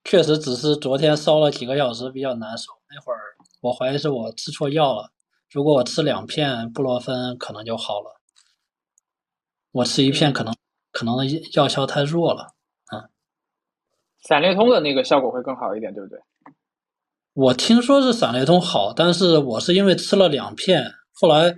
[0.04, 2.72] 确实只是昨天烧了几个小时比较难受。
[2.90, 3.18] 那会儿
[3.60, 5.10] 我怀疑是我吃错药了，
[5.50, 8.20] 如果我吃两片布洛芬可能就好了。
[9.70, 10.54] 我吃一片可能
[10.90, 11.16] 可能
[11.54, 12.54] 药效太弱了。
[12.92, 13.08] 嗯
[14.20, 16.18] 散列通的那个效果会更好一点，对不对？
[17.34, 21.54] 我听说是散列通好，但是我是因为吃了两片，后来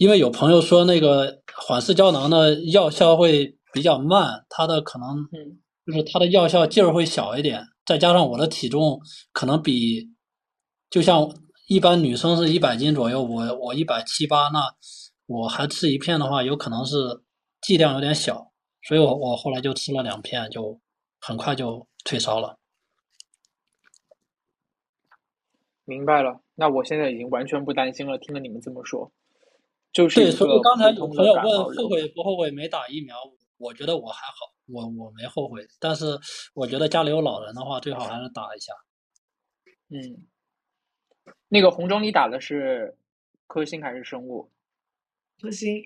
[0.00, 8.98] 因为有朋友说那个缓释胶囊的药效会比较慢，它的可能嗯就是它的药效劲儿会小一点，再加上我的体重
[9.34, 10.08] 可能比
[10.88, 11.30] 就像
[11.68, 14.74] 一般女生是一百斤左右，我我一百七八，那
[15.26, 16.96] 我还吃一片的话，有可能是
[17.60, 18.50] 剂量有点小，
[18.88, 20.80] 所以我我后来就吃了两片，就
[21.20, 22.56] 很快就退烧了。
[25.84, 28.16] 明白了，那我现在已经完全不担心了。
[28.16, 29.12] 听了你们这么说，
[29.92, 33.16] 就是对，所以刚才有朋友问后悔不后悔没打疫苗，
[33.58, 36.18] 我觉得我还好，我我没后悔，但是
[36.54, 38.72] 我觉得家里有老人的话，最好还是打一下。
[39.88, 40.26] 嗯，
[41.48, 42.96] 那个红中你打的是
[43.48, 44.52] 科兴还是生物？
[45.40, 45.82] 科兴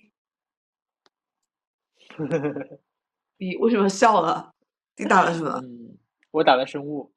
[3.38, 4.54] 你为什么笑了？
[4.96, 5.60] 你打了什么？
[5.62, 5.96] 嗯，
[6.30, 7.12] 我打的生物。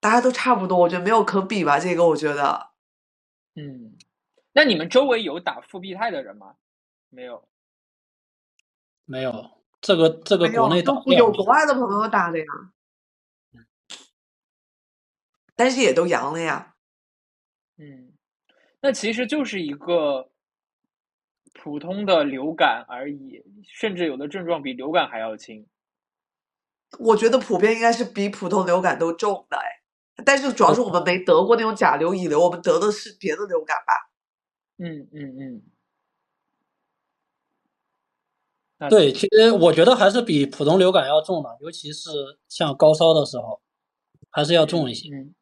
[0.00, 1.78] 大家都差不多，我觉得没有可比吧。
[1.78, 2.70] 这个我觉得
[3.54, 3.96] 嗯，
[4.52, 6.54] 那你们周围有打复必泰的人吗？
[7.08, 7.48] 没有。
[9.04, 10.80] 没有这个这个国内
[11.16, 12.44] 有国外的朋友打的呀，
[15.56, 16.76] 但是也都阳了呀。
[17.76, 18.12] 嗯，
[18.80, 20.30] 那其实就是一个
[21.52, 25.66] 普通的流感而已，甚至有的症状比流感还要轻。
[27.00, 29.82] 我觉得普遍应该是比普通流感都重的哎，
[30.24, 34.11] 但是主要是我们没得过那种甲流、乙流，我们得的是别的流感吧。
[34.82, 35.62] 嗯嗯嗯。
[38.78, 42.10] 那对，其实我觉得还是比普通流感要重的，尤其是
[42.48, 43.60] 像高烧的时候，
[44.30, 45.08] 还是要重一些。
[45.14, 45.34] 嗯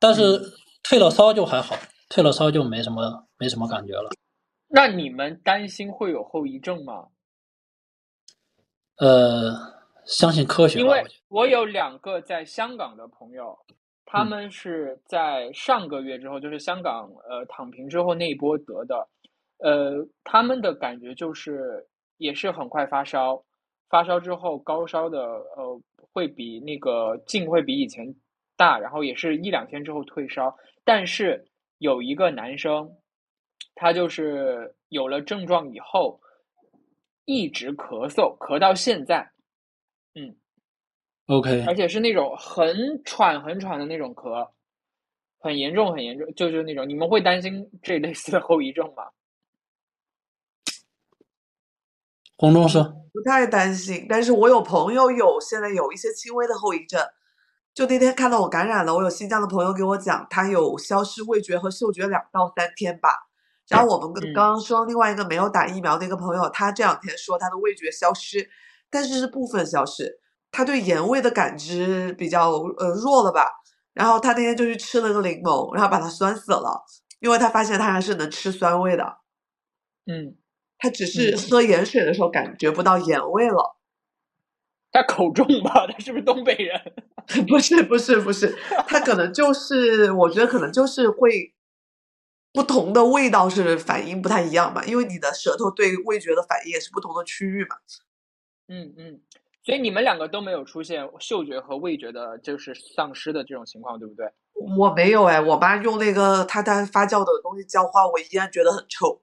[0.00, 0.38] 但是
[0.82, 1.76] 退了烧就还好，
[2.10, 4.10] 退了烧就没什么没什么感觉了。
[4.68, 7.08] 那你们担心会有后遗症吗？
[8.96, 9.54] 呃，
[10.04, 11.02] 相信科学，因为。
[11.28, 13.58] 我有两个在香港的朋友，
[14.14, 14.28] 他嗯。
[14.28, 19.08] 们是在上个月之后，就是香港呃躺平之后那一波得的，
[19.58, 21.84] 呃，他们的感觉就是
[22.18, 23.42] 也是很快发烧，
[23.88, 25.20] 发烧之后高烧的
[25.56, 25.80] 呃
[26.12, 28.14] 会比那个劲会比以前
[28.56, 31.44] 大，然后也是一两天之后退烧，但是
[31.78, 32.88] 有一个男生，
[33.74, 36.20] 他就是有了症状以后，
[37.24, 39.28] 一直咳嗽，咳到现在。
[41.26, 44.48] OK，而且是那种很喘很喘的那种咳，
[45.38, 49.04] 很严重很严重，就是那种你们会担心这类似的后遗症吗？
[52.36, 52.82] 红中说，
[53.12, 57.00] 不太担心，但是我有朋友有现在有一些轻微的后遗症。
[57.72, 63.08] 就那天看到我感染了，我有新疆的朋友给我讲，他有消失味觉和嗅觉两到三天吧。
[63.66, 68.48] 然后我们刚刚说另外一个没有打疫苗的一个朋友，他这两天说他的味觉消失，
[68.90, 70.20] 但是是部分消失，
[70.54, 73.50] 他对盐味的感知比较呃弱了吧。
[73.92, 76.84] 然后他那天就去吃了个柠檬，然后把它酸死了，
[77.20, 79.18] 因为他发现他还是能吃酸味的，
[80.06, 80.36] 嗯，
[80.78, 83.76] 他只是嗯喝盐水的时候感觉不到盐味了。
[84.90, 85.86] 他口重吧？
[85.86, 86.80] 他是不是东北人？
[87.48, 88.56] 不是不是不是，
[88.88, 91.54] 他可能就是，我觉得可能就是会
[92.52, 97.76] 不同的味道是反应不太一样嘛，因为你的舌头对味觉的反应也是不同的区域嘛。
[98.68, 99.20] 嗯嗯，
[99.64, 104.30] 所以你们两个都没有出现嗅觉和味觉的，就是丧失的这种情况，对不对？
[104.76, 109.22] 我没有哎，我妈用那个她她发酵的东西浇花，我依然觉得很臭。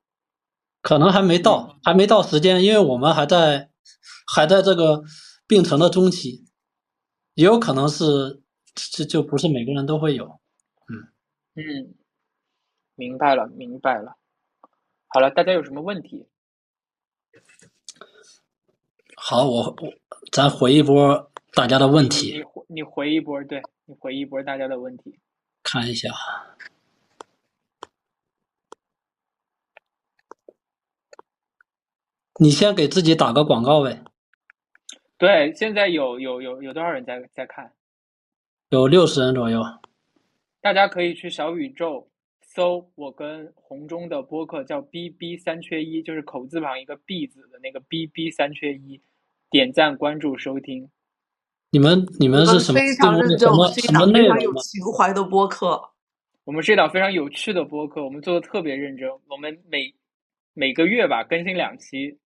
[0.82, 3.70] 可能还没到，还没到时间，因为我们还在
[4.34, 5.04] 还在这个
[5.46, 6.48] 病程的中期，
[7.36, 8.42] 也有可能是
[8.74, 10.40] 这就不是每个人都会有。
[10.90, 11.14] 嗯
[11.54, 11.94] 嗯，
[12.96, 14.18] 明白了，明白了。
[15.08, 16.28] 好了，大家有什么问题？
[19.24, 19.94] 好，我我
[20.32, 25.20] 咱回一波大家的问你题，回你回一波，对你回一波大家的问题。
[25.62, 26.10] 看一下。
[32.40, 34.04] 你先给自己打个广告呗，
[35.20, 37.72] 对，现在有有有有多少人在在看？
[38.70, 39.62] 有六十人左右。
[40.62, 42.10] 大家可以去小宇宙
[42.42, 49.00] 搜我跟红中的播客，叫 “B B 三缺一”，就是口字旁一个 “B” 字的那个 “B B 三缺一”，
[49.52, 50.90] 点赞、关注、收听。
[51.72, 54.54] 你们你们是什么非常认真，我么们是一什么档非常有？
[54.56, 55.90] 情怀的播客。
[56.46, 59.08] 我们是一档非常有趣的播客，我们做的特别认真。
[59.30, 59.94] 我们每
[60.54, 62.18] 每个月吧更新两期，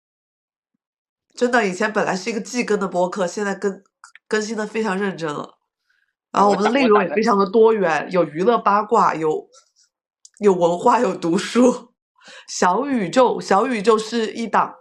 [1.36, 3.84] 真的，以前本来是一个季更的播客，现在更
[4.28, 5.58] 更新的非常认真了。
[6.32, 9.48] 然后我们的内容也非常的多元，有娱乐八卦，有
[10.40, 11.94] 有文化，有读书。
[12.48, 14.74] 小宇宙，小宇宙是一档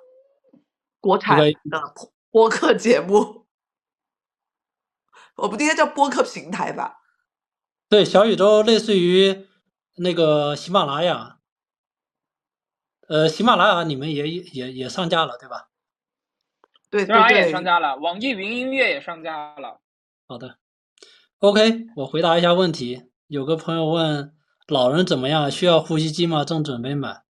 [1.01, 1.95] 国产个的
[2.35, 3.47] 播客节目，
[5.37, 6.97] 我们应该叫播客平台吧？
[7.89, 9.47] 对，小宇宙类似于
[9.99, 11.39] 那个喜马拉雅，
[13.07, 15.69] 呃，喜马拉雅你们也也也上架了对吧？
[16.91, 19.81] 对对喜马拉雅也，上架了，网易云音乐也上架了。
[20.27, 20.59] 好的
[21.39, 23.05] ，OK，我回答一下问题。
[23.29, 24.35] 有个朋友问
[24.67, 26.45] 老人怎么样，需要呼吸机吗？
[26.45, 27.23] 正准备买。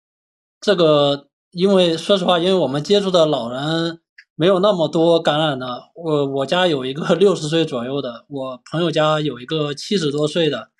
[0.63, 4.01] 这个，因为说实话，因为我们接触的老人
[4.37, 5.67] 没有那么多感染的。
[5.95, 10.71] 我我家有一个 六十岁左右的，我朋友家有一个七十多岁的，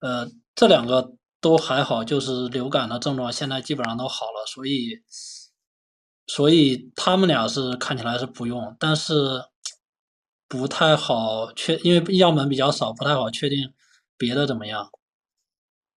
[0.00, 5.02] 呃，这两个都还好，就是流感的症状现在基本上都好了，所以
[6.26, 9.44] 所以他们俩是看起来是不用，但是
[10.48, 13.72] 不太好确，因为样本比较少，不太好确定
[14.16, 14.90] 别的怎么样。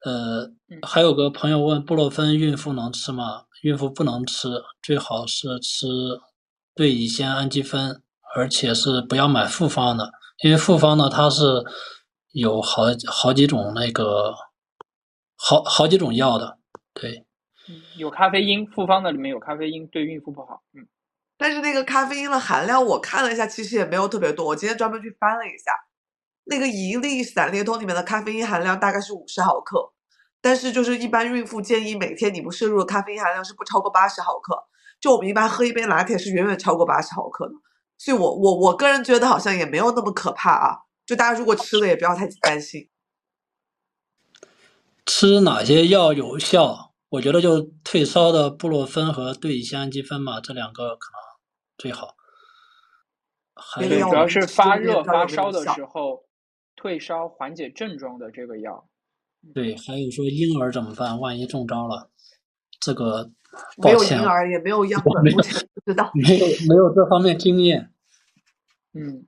[0.03, 3.45] 呃，还有个朋友问布洛芬孕妇能吃吗？
[3.61, 4.49] 孕妇不能吃，
[4.81, 5.87] 最好是吃
[6.81, 8.01] 对乙酰氨基酚，
[8.35, 10.11] 而且是不要买复方的，
[10.41, 11.43] 因为复方呢它是
[12.31, 14.33] 有好好几种那个
[15.35, 16.57] 好好几种药的，
[16.91, 17.27] 对。
[17.69, 20.63] 嗯，有咖啡因，复方的里面有咖啡因，对孕妇不好。
[20.73, 20.87] 嗯，
[21.37, 24.47] 但是那个咖啡因的含量我看了一下，其实也没有特别多。
[24.47, 25.71] 我今天专门去翻了一下，
[26.45, 29.93] 那个一粒散列通里面的咖啡因含量大概是五十毫克，
[30.41, 34.63] 但是就是一般孕妇建议每天你不摄入的咖啡因含量是不超过八十毫克。
[35.01, 37.53] 就我们一般喝一杯拿铁是远远超过八十毫克的，
[37.97, 40.77] 所以我我我个人觉得好像也没有那么可怕啊。
[41.05, 42.87] 就大家如果吃了也不要太担心。
[45.05, 46.93] 吃哪些药有效？
[47.09, 51.19] 我觉得就退烧的布洛芬和对乙酰氨基酚嘛，这两个可能
[51.77, 52.15] 最好。
[53.53, 56.23] 还对，别的药主要是发热发烧的时候，
[56.75, 58.87] 退烧缓解症状的这个药。
[59.53, 61.19] 对，还有说婴儿怎么办？
[61.19, 62.09] 万一中招了，
[62.79, 63.31] 这个
[63.77, 66.11] 没有婴儿也没有样本，没有目前不知道。
[66.13, 67.91] 没有没有这方面经验。
[68.93, 69.25] 嗯，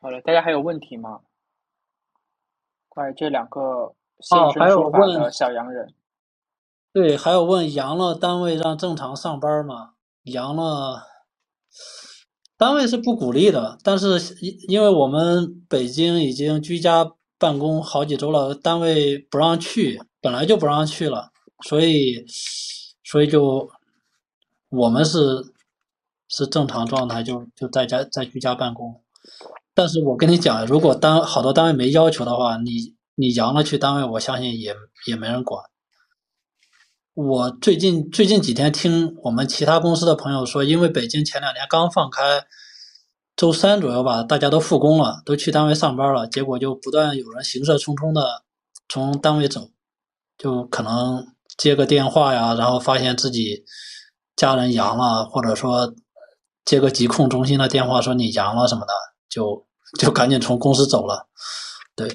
[0.00, 1.20] 好了，大家还有问题吗？
[2.88, 5.92] 关于这两个现哦还有身说法的问小洋人，
[6.92, 9.94] 对，还有问阳了，单位让正常上班吗？
[10.22, 11.02] 阳了，
[12.56, 21.30] 单位是不鼓励的，但是因因为我们北京已经居家办公好几周了，单位不让去，本来就不让去了，
[21.66, 22.24] 所以
[23.04, 23.68] 所以就
[24.70, 25.18] 我们是
[26.28, 29.02] 是正常状态，就就在家在居家办公。
[29.74, 34.74] 但是我跟你讲，如果单好多单位没要求的话，你你阳了去单位，我相信也
[35.06, 35.62] 也没人管。
[37.12, 42.46] 我最近最近几天听我们其他公司的朋友说，因为北京前两天刚放开，
[43.36, 48.42] 周三左右吧，大家都复工了，都去单位上班了，结果就不断有人行色匆匆的
[48.88, 49.70] 从单位走，
[50.36, 53.64] 就可能接个电话呀，然后发现自己
[54.36, 55.94] 家人阳了，或者说
[56.64, 58.92] 接个疾控中心的电话说你阳了什么的，
[59.28, 59.66] 就
[59.98, 61.28] 就赶紧从公司走了。
[61.94, 62.08] 对，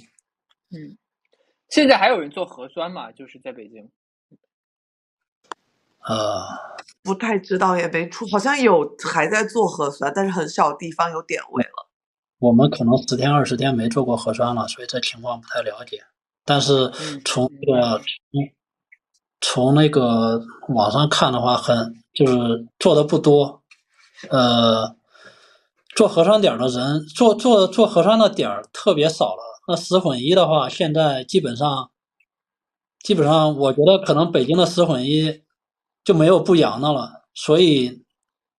[0.71, 0.97] 嗯，
[1.69, 3.11] 现在还有人做核酸嘛？
[3.11, 3.89] 就是在北京。
[6.05, 6.41] 呃，
[7.03, 11.89] 不太知道，也没出，好像有还在做核酸，但是很少地方有点位了。
[12.39, 16.03] 我们可能十天二十天没做过核酸了，所以这情况不太了解。
[16.49, 18.49] 但是嗯从那个从
[19.41, 23.61] 从那个网上看的话，很就是做的不多。
[24.31, 24.95] 呃，
[25.95, 29.43] 做核酸点的人，做做做核酸的点儿特别少了。
[29.67, 31.91] 那十混一的话，现在基本上
[33.03, 35.43] 基本上，我觉得可能北京的十混一
[36.03, 38.03] 就没有不阳的了，所以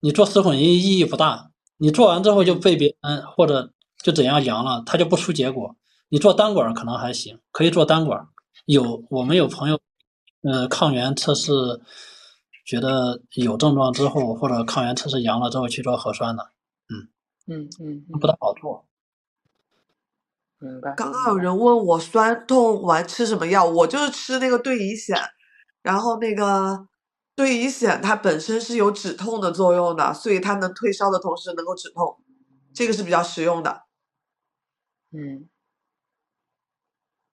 [0.01, 1.51] 你做十混一意义不大。
[1.77, 3.73] 你做完之后就被别人或者
[4.03, 5.75] 就怎样阳了，他就不出结果。
[6.11, 8.29] 你做单管儿可能还行，可以做单管儿。
[8.67, 9.81] 有我们有朋友
[10.43, 11.53] 呃抗原测试
[12.67, 16.51] 觉得有症状之后，或者抗原测试阳了之后去做核酸的，
[16.89, 17.09] 嗯
[17.47, 18.87] 嗯嗯，不太好做。
[20.59, 20.93] 明白。
[20.95, 25.17] 刚刚有人问我酸痛完吃什么药，我就是吃那个对乙酰，
[25.83, 26.87] 然后那个
[27.35, 32.19] 对乙酰它本身是有止痛的作用的，所以它能退烧的同时能够止痛，
[32.75, 33.85] 这个是比较实用的。
[35.13, 35.49] 嗯，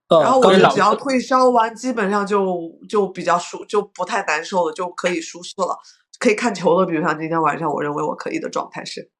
[0.09, 5.77] 然后我就只要退烧完，基本上就就比较舒，就不太难受了，就可以舒适了，
[6.17, 6.85] 可以看球了。
[6.85, 9.11] 比如像今天晚上，我认为我可以的状态是，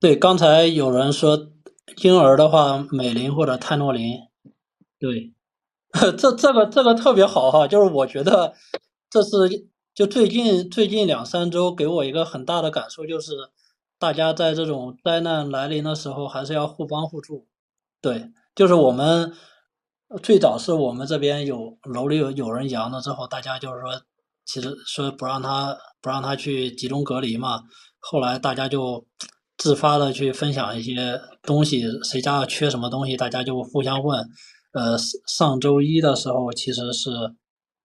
[0.00, 1.38] 对，刚才有人说
[2.02, 4.18] 婴儿的话，美林或者泰诺林，
[4.98, 5.32] 对，
[6.18, 8.54] 这这个这个特别好哈，就是我觉得
[9.08, 9.30] 这是
[9.94, 13.32] 就最近最近两三周给我一个很大的感受，就是
[13.98, 17.46] 大家在这种灾难来临的时候，还是要互帮互助。
[18.00, 19.32] 对，就是我们
[20.20, 23.90] 最早是我们这边有楼里有有人阳了之后，大家就是说，
[24.44, 27.62] 其实说不让他不让他去集中隔离嘛，
[27.98, 29.06] 后来大家就
[29.56, 34.28] 自发的去分享一些东西，谁家缺什么东西，大家就互相问。
[34.72, 34.96] 呃，
[35.26, 37.10] 上周一的时候，其实是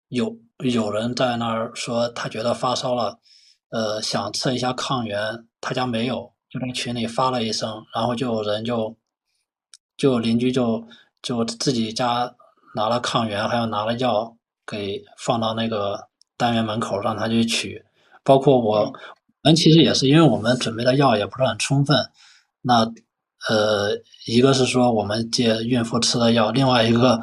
[0.08, 3.20] 有有人在那儿说他觉得发烧了，
[3.70, 8.98] 呃，想测一下抗原，他家没有，就在群里发了一声，然后就有人就
[9.98, 10.88] 就邻居就
[11.22, 12.36] 就自己家
[12.76, 16.08] 拿了抗原，还有拿了药给放到那个
[16.38, 17.84] 单元门口让他去取，
[18.24, 18.94] 包括我我
[19.44, 21.98] 们其实也是因为我们准备的药也不是很充分，
[22.62, 22.86] 那
[23.50, 23.92] 呃
[24.26, 27.20] 一个是说我们借孕妇吃的药，另外一个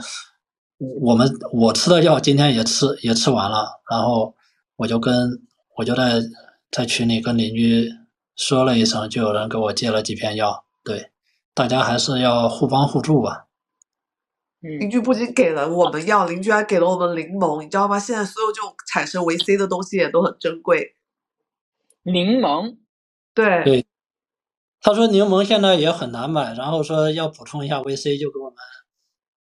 [1.00, 4.34] 我们我吃的药今天也吃也吃完了，然后
[4.76, 5.30] 我就跟
[5.76, 6.20] 我就在
[6.70, 7.90] 在群里跟邻居
[8.36, 11.10] 说了一声，就有人给我借了几片药，对，
[11.54, 13.43] 大家还是要互帮互助吧。
[14.64, 17.98] 嗯邻居不仅给了我们药，邻居还给了我们柠檬，你知道吗？
[17.98, 20.96] 现在所有这种产生维 C 的东西也都很珍贵。
[22.02, 22.78] 柠檬，
[23.34, 23.86] 对，对
[24.80, 28.56] 他说柠檬现在也很难买，然后说要补充一下维 C，就给我们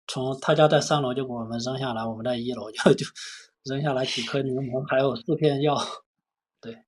[0.08, 3.06] 从他家在三楼就给我们扔下来，我们在一楼就就
[3.64, 5.78] 扔下来几颗柠檬，还有四片药。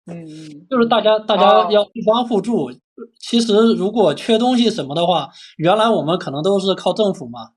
[0.06, 2.72] 嗯嗯就是大家大哦家要互帮互助。
[3.20, 7.50] 其实如果缺东西什么的话，原来我们可能都是靠政府嘛，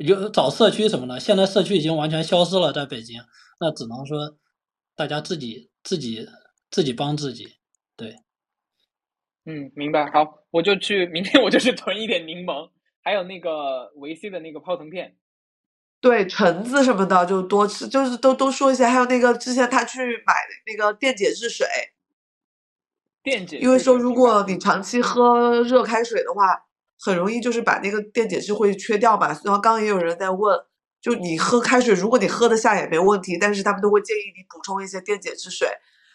[0.00, 3.20] 有找社区什么的，现在社区已经完全消失了，在北京，
[3.60, 4.38] 那只能说
[4.96, 6.26] 大家自己自己
[6.70, 7.58] 自己帮自己。
[7.96, 8.16] 对
[9.44, 10.10] 嗯，明白。
[10.10, 12.70] 好，我就去明天我就去囤一点柠檬，
[13.02, 15.16] 还有那个维 C 的那个泡腾片。
[16.00, 18.88] 对，橙子什么的就多吃，就是都都说一下。
[18.90, 20.34] 还有那个之前他去买
[20.66, 21.66] 那个电解质水，
[23.22, 26.69] 电解质因为说如果你长期喝热开水的话，
[27.04, 29.28] 很容易就是把那个电解质会缺掉嘛。
[29.44, 30.58] 然后刚刚也有人在问，
[31.00, 35.68] 就你喝开水，如果你喝得下也没问题，但是他们都会建议你补充一些电解质水，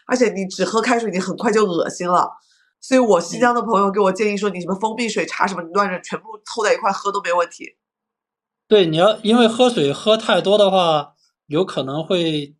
[0.05, 2.29] 而且你只喝开水，你很快就恶心了。
[2.79, 7.77] 所以我新疆的朋友给我建议说，你什么蜂蜜水、茶什么，你乱着全部凑在一块喝都没问题。
[8.67, 11.13] 对，你要因为喝水喝太多的话，
[11.47, 12.55] 有可能会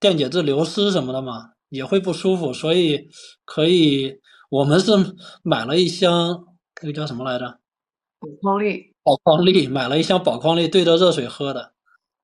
[0.00, 3.08] 电解质流失什么的嘛，也会不舒服，所以
[3.44, 4.18] 可以，
[4.48, 4.90] 我们是
[5.44, 6.44] 买了一箱，
[6.82, 7.59] 那个叫什么来着？
[8.20, 8.94] 补矿力。
[9.02, 11.72] 宝矿力，买了一箱宝矿力兑着热水喝的。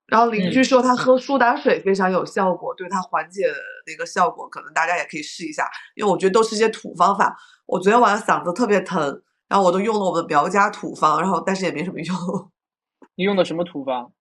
[0.07, 3.43] 然后邻嗯居说他喝苏打水非常有效果，对他缓解
[3.87, 5.69] 那个效果，可能大家也可以试一下。
[5.97, 7.37] 因为我觉得都是一些土方法。
[7.67, 12.17] 我昨天晚上嗓子特别疼，然后我都用了我们苗家土方，然后但是也没什么用。
[13.17, 14.13] 你用的什么土方？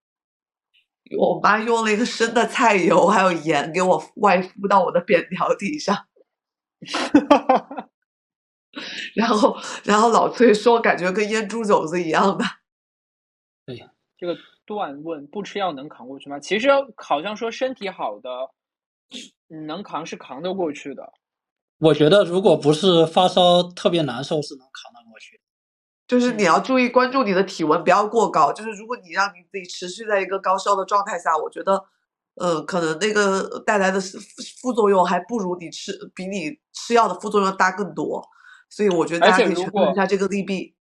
[1.19, 5.95] 我妈用了一个生的菜油还有盐给我外敷到我的扁条体上，
[9.15, 12.43] 然后然后老崔说感觉跟腌猪肘子一样的。
[14.17, 16.39] 这个段问不吃药能扛过去吗？
[16.39, 18.29] 其实好像说身体好的
[19.67, 21.13] 能扛是扛得过去的。
[21.79, 25.41] 我觉得如果不是发烧特别难受，是能扛得过去。
[26.07, 28.53] 就是你要注意关注你的体温不要过高。
[28.53, 31.83] 就是如果你让你自己持续在一个高烧的状态下，我觉得，
[32.35, 34.17] 呃，可能那个带来的是
[34.61, 38.25] 副作用还不如你吃比你吃药的副作用大更多。
[38.69, 40.73] 所以我觉得而大家可以权且如果衡一下这个利弊。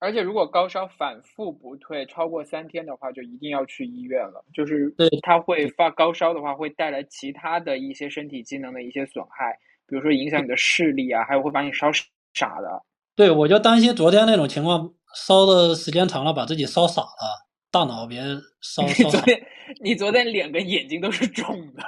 [0.00, 4.44] 而且如果高烧反复不退超过三天的话，就一定要去医院了。
[4.54, 11.90] 就是对它会发高烧的话，会带来其他的一些身体机能的一些损害，比如说影响你的视力啊，还有会把你烧
[12.32, 12.84] 傻的。
[13.16, 18.22] 对，我就担心昨天那种情况，烧的时间长了，把自己烧傻了，大脑别
[18.60, 19.46] 烧 烧傻，昨天
[19.82, 21.82] 你昨天脸跟眼睛都是肿的，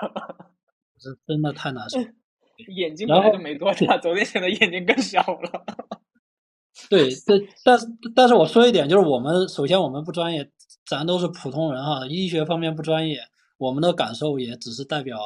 [0.99, 2.01] 是真的太难受。
[2.69, 5.65] 眼睛然后本来就没多大，昨天显得眼睛更小了。
[6.89, 7.35] 对，这
[7.65, 10.51] 但是但是我说一点，就是我们首先我们不专业，
[10.87, 13.21] 咱都是普通人哈，医学方面不专业，
[13.59, 15.19] 我们的感受也只是代表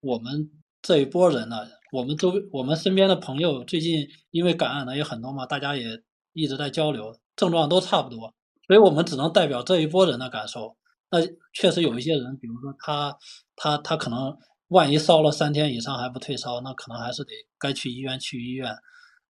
[0.00, 0.50] 我们
[0.80, 1.66] 这一波人呢。
[1.92, 6.02] 我们周我们身边的朋友最近因为感染的也很多嘛，大家也
[6.32, 8.34] 一直在交流，症状都差不多，
[8.66, 10.76] 所以我们只能代表这一波人的感受。
[11.10, 11.18] 那
[11.54, 13.16] 确实有一些人，比如说他
[13.54, 14.36] 他他可能
[14.68, 18.76] 万一烧了三天以上还不退烧，那可能还是得该去医院去医院，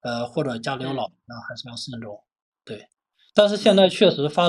[0.03, 2.22] 呃，或者家里有老人还是要慎重。
[2.64, 2.89] 对，
[3.34, 4.49] 但是现在确实发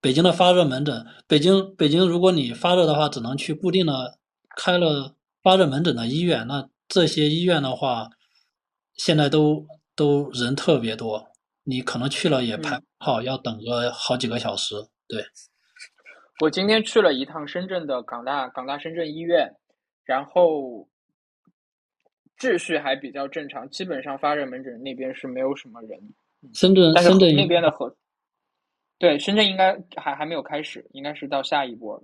[0.00, 4.18] 北京的发热门诊，北京北京如果你发热的话，只能去固定的
[4.56, 6.68] 开了发热门诊的医院，那。
[6.86, 8.10] 这些医院的话，
[8.94, 11.28] 现在都都人特别多，
[11.64, 14.74] 你可能去了也排不好，要等个好几个小时。
[15.08, 15.24] 对，
[16.42, 19.56] 我今天去了一趟深圳的港大港大深圳医院，
[20.04, 20.88] 然后
[22.38, 25.98] 秩序还比较正常，基本上发热门诊那边是没有什么人。
[26.52, 27.96] 深圳深圳那边的核
[28.98, 32.02] 对深圳应该还还没有开始，应该是到下一波。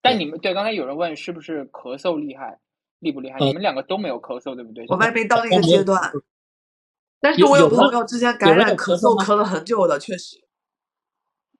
[0.00, 2.58] 但你们对刚才有人问是不是咳嗽厉害？
[3.00, 3.38] 厉不厉害？
[3.40, 4.84] 你们两个都没有咳嗽，对不对？
[4.88, 6.00] 我还没到那个阶段，
[7.20, 10.40] 但是我有朋友之前感染咳嗽咳了很久的，确实。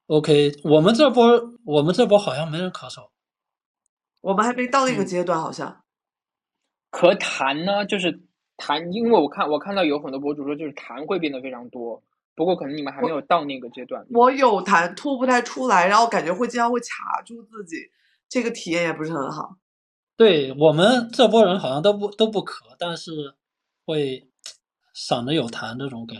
[0.06, 3.08] OK，我们这波我们这波好像没人咳嗽，
[4.22, 5.84] 我们还没到那个阶段，好像。
[6.90, 8.22] 咳痰呢，就是
[8.56, 12.02] 痰，因为我看我看到有很多博主说，就是痰会变得非常多。
[12.34, 14.06] 不过可能你们还没有到那个阶段。
[14.10, 17.76] 我有痰，吐不太出来，然后感觉会经常会卡住自己，
[18.28, 19.56] 这个体验也不是很好。
[20.16, 23.34] 对我们这波人好像都不都不咳，但是
[23.84, 24.30] 会
[24.94, 26.18] 嗓子有痰这种感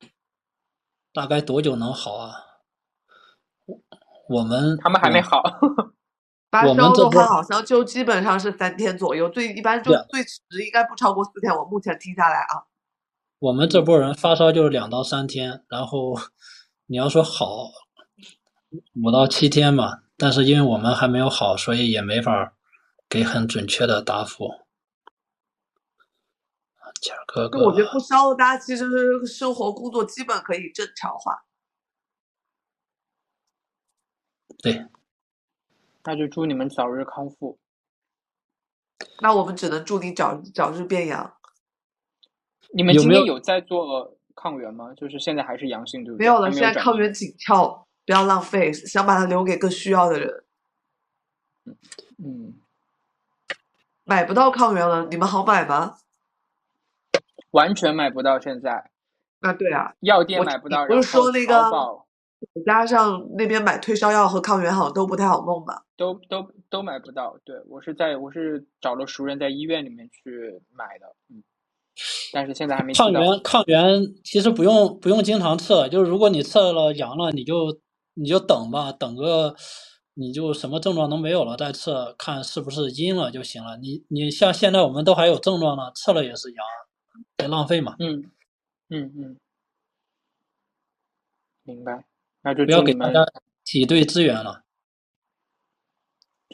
[0.00, 0.08] 觉，
[1.12, 2.32] 大概多久能好啊？
[4.28, 5.42] 我们他们还没好，
[6.62, 11.54] 发烧的话好像就基本上是三天左右，最一般就最迟应该不超过四天。
[11.54, 12.64] 我目前听下来啊，
[13.38, 16.14] 我们这波人发烧就是两到三天，然后
[16.86, 17.70] 你要说好
[19.02, 22.54] 五到七天吧，但是因为我们还没有好，所以也没法。
[23.06, 24.48] 给很准确的答复，
[27.00, 27.66] 谦哥哥。
[27.66, 28.84] 我觉得不烧，大家其实
[29.24, 31.44] 生活工作基本可以正常化。
[34.58, 34.86] 对，
[36.04, 37.58] 那就祝你们早日康复。
[39.20, 41.34] 那我们只能祝你早早日变阳。
[42.72, 44.92] 你们今天有在做抗原吗？
[44.94, 46.24] 就是现在还是阳性，对不对？
[46.24, 50.44] 没有了，现在抗原紧俏，不要浪费，想把它留给更需要的人。
[52.18, 52.54] 嗯。
[54.04, 55.96] 买不到抗原了，你们好买吗？
[57.52, 58.90] 完全买不到，现在。
[59.40, 60.86] 啊，对啊，药店买不到。
[60.86, 61.70] 不是说那个，
[62.66, 65.83] 加上那边买退烧药和抗原好像都不太好弄吧？
[65.96, 67.38] 都都都买不到。
[67.44, 71.42] 对我是在我是找了熟人在医院里面去买的，嗯。
[72.32, 72.92] 但是现在还没。
[72.94, 77.80] 抗原抗原其实不用不用经常测，就是如果你测了阳了，你就
[78.14, 79.54] 你就等吧，等个。
[80.16, 83.76] 你就什么症状都没有了，再测看是不是阴了就行了。
[83.78, 86.64] 你你像现在我们都还有症状呢，测了也是阳，
[87.36, 87.96] 别浪费嘛。
[87.98, 88.30] 嗯
[88.90, 89.36] 嗯嗯，
[91.64, 92.04] 明白。
[92.42, 93.26] 那就不要给大家
[93.64, 94.63] 挤兑资源了。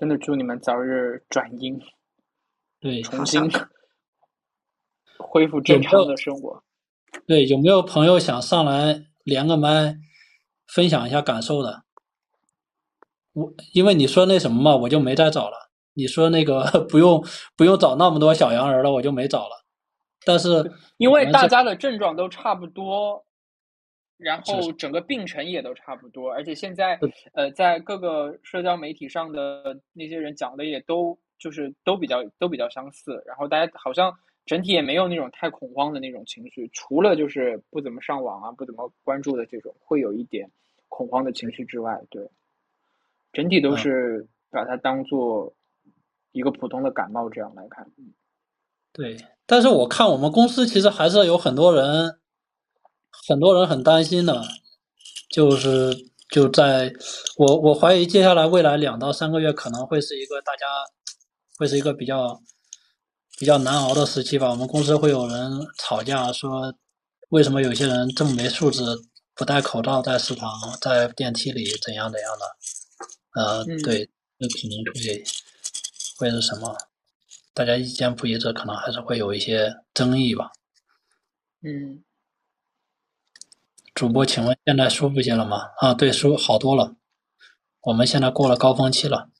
[0.00, 1.78] 真的祝你们早日转阴，
[2.80, 3.42] 对，重新
[5.20, 6.64] 恢复正常的生活。
[7.26, 9.98] 对，有没有朋友想上来连个麦，
[10.66, 11.82] 分享一下感受的？
[13.34, 15.70] 我因为你说那什么嘛，我就没再找了。
[15.92, 17.22] 你说那个 不用
[17.54, 19.66] 不用找那么多小洋人了，我就没找了。
[20.24, 23.22] 但是因为大家的症状都差不多，
[24.20, 26.98] 然后整个病程也都差不多，而且现在
[27.32, 34.14] 呃，在各个社交媒体上的那些人讲的也都就是都比较都比较相似，然后大家好像
[34.44, 40.50] 整体也没有那种太恐慌的那种情绪，除了就是不怎么上网啊，不怎么关注的这种会有一点
[40.88, 42.30] 恐慌的情绪之外，对。
[43.32, 45.54] 整体都是把它当做
[46.32, 47.86] 一个普通的感冒这样来看。
[48.92, 49.16] 对，
[49.46, 52.18] 但是我看我们公司其实还是有很多人，
[53.28, 54.42] 很多人很担心的，
[55.30, 56.92] 就是就在
[57.36, 60.66] 我我怀疑接下来未来两到三个月可能会是一个大家
[61.58, 62.40] 会是一个比较
[63.38, 64.50] 比较难熬的时期吧。
[64.50, 66.74] 我们公司会有人吵架说，
[67.30, 68.82] 为什么有些人这么没素质，
[69.34, 70.50] 不戴口罩在食堂、
[70.80, 72.44] 在电梯里怎样怎样的。
[73.34, 75.24] 呃，对，那可能会
[76.18, 76.76] 会是什么？
[77.54, 80.50] 大家意见不一致，可能还是会有一些争议吧。
[81.62, 82.02] 嗯。
[83.94, 85.70] 主播，请问现在舒服些了吗？
[85.78, 86.96] 啊，对，舒好多了。
[87.82, 89.30] 我们现在过了高峰期了。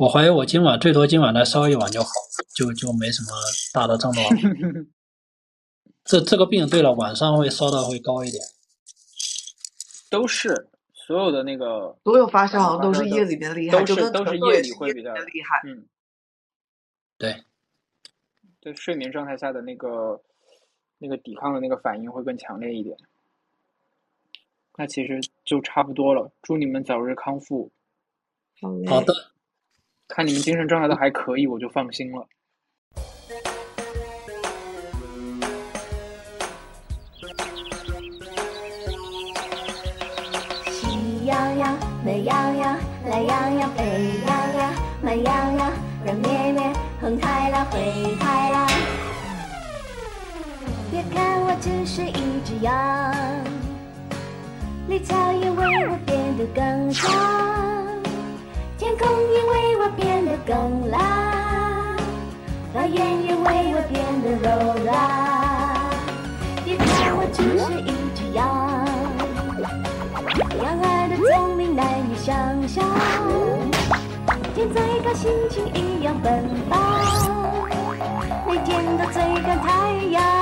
[0.00, 2.08] 我怀疑我今晚最多今晚再烧一晚就好，
[2.54, 3.28] 就就没什么
[3.72, 4.26] 大的症状。
[6.04, 8.42] 这这个病，对了，晚上会烧的会高一点。
[10.10, 10.68] 都是。
[10.94, 15.62] 所有的那个所有发烧好像都是夜里面厉害，都就是都是夜里会比较厉害。
[15.64, 15.86] 嗯，
[17.16, 17.44] 对，
[18.60, 20.20] 对睡眠状态下的那个
[20.98, 22.94] 那个抵抗的那个反应会更强烈一点。
[24.80, 27.72] 那其实就差不多了，祝你们早日康复。
[28.86, 29.12] 好的，
[30.06, 32.28] 看你们精神状态都还可以，我就放心了。
[40.70, 43.82] 喜羊羊、美羊羊、懒羊羊、沸
[44.24, 44.72] 羊羊、
[45.02, 45.72] 慢羊羊、
[46.04, 48.68] 软绵绵、红太狼、灰太狼。
[50.92, 53.12] 别看我只是一只羊，
[54.88, 57.10] 绿草也为我变得更长，
[58.78, 60.98] 天空也为我变得更蓝，
[62.72, 64.48] 花园也为我变得柔
[64.84, 64.88] 软。
[66.64, 68.38] 别看我只是一只羊。
[70.62, 72.82] 羊儿的聪明难以想象，
[74.54, 76.80] 天再高心情一样奔放，
[78.46, 80.37] 每天都追赶太阳。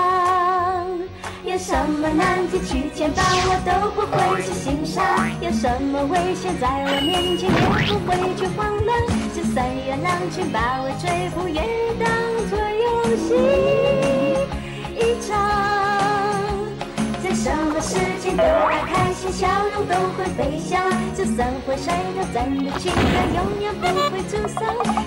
[1.57, 5.03] 有什么难题去牵绊我都不会去心伤，
[5.41, 7.57] 有什么危险在我面前也
[7.97, 8.93] 不会去慌乱，
[9.35, 11.65] 就算有狼群把我追捕，也
[11.97, 12.05] 当
[12.53, 12.85] 作游
[13.17, 13.33] 戏
[15.01, 15.33] 一场。
[17.25, 20.85] 在什么事情都爱开心，笑容都会飞翔。
[21.17, 24.61] 就算会摔倒，咱的情感永远不会沮丧。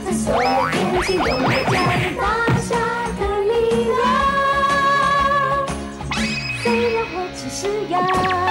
[0.03, 1.77] 在所有天气都有家
[7.49, 8.45] 是呀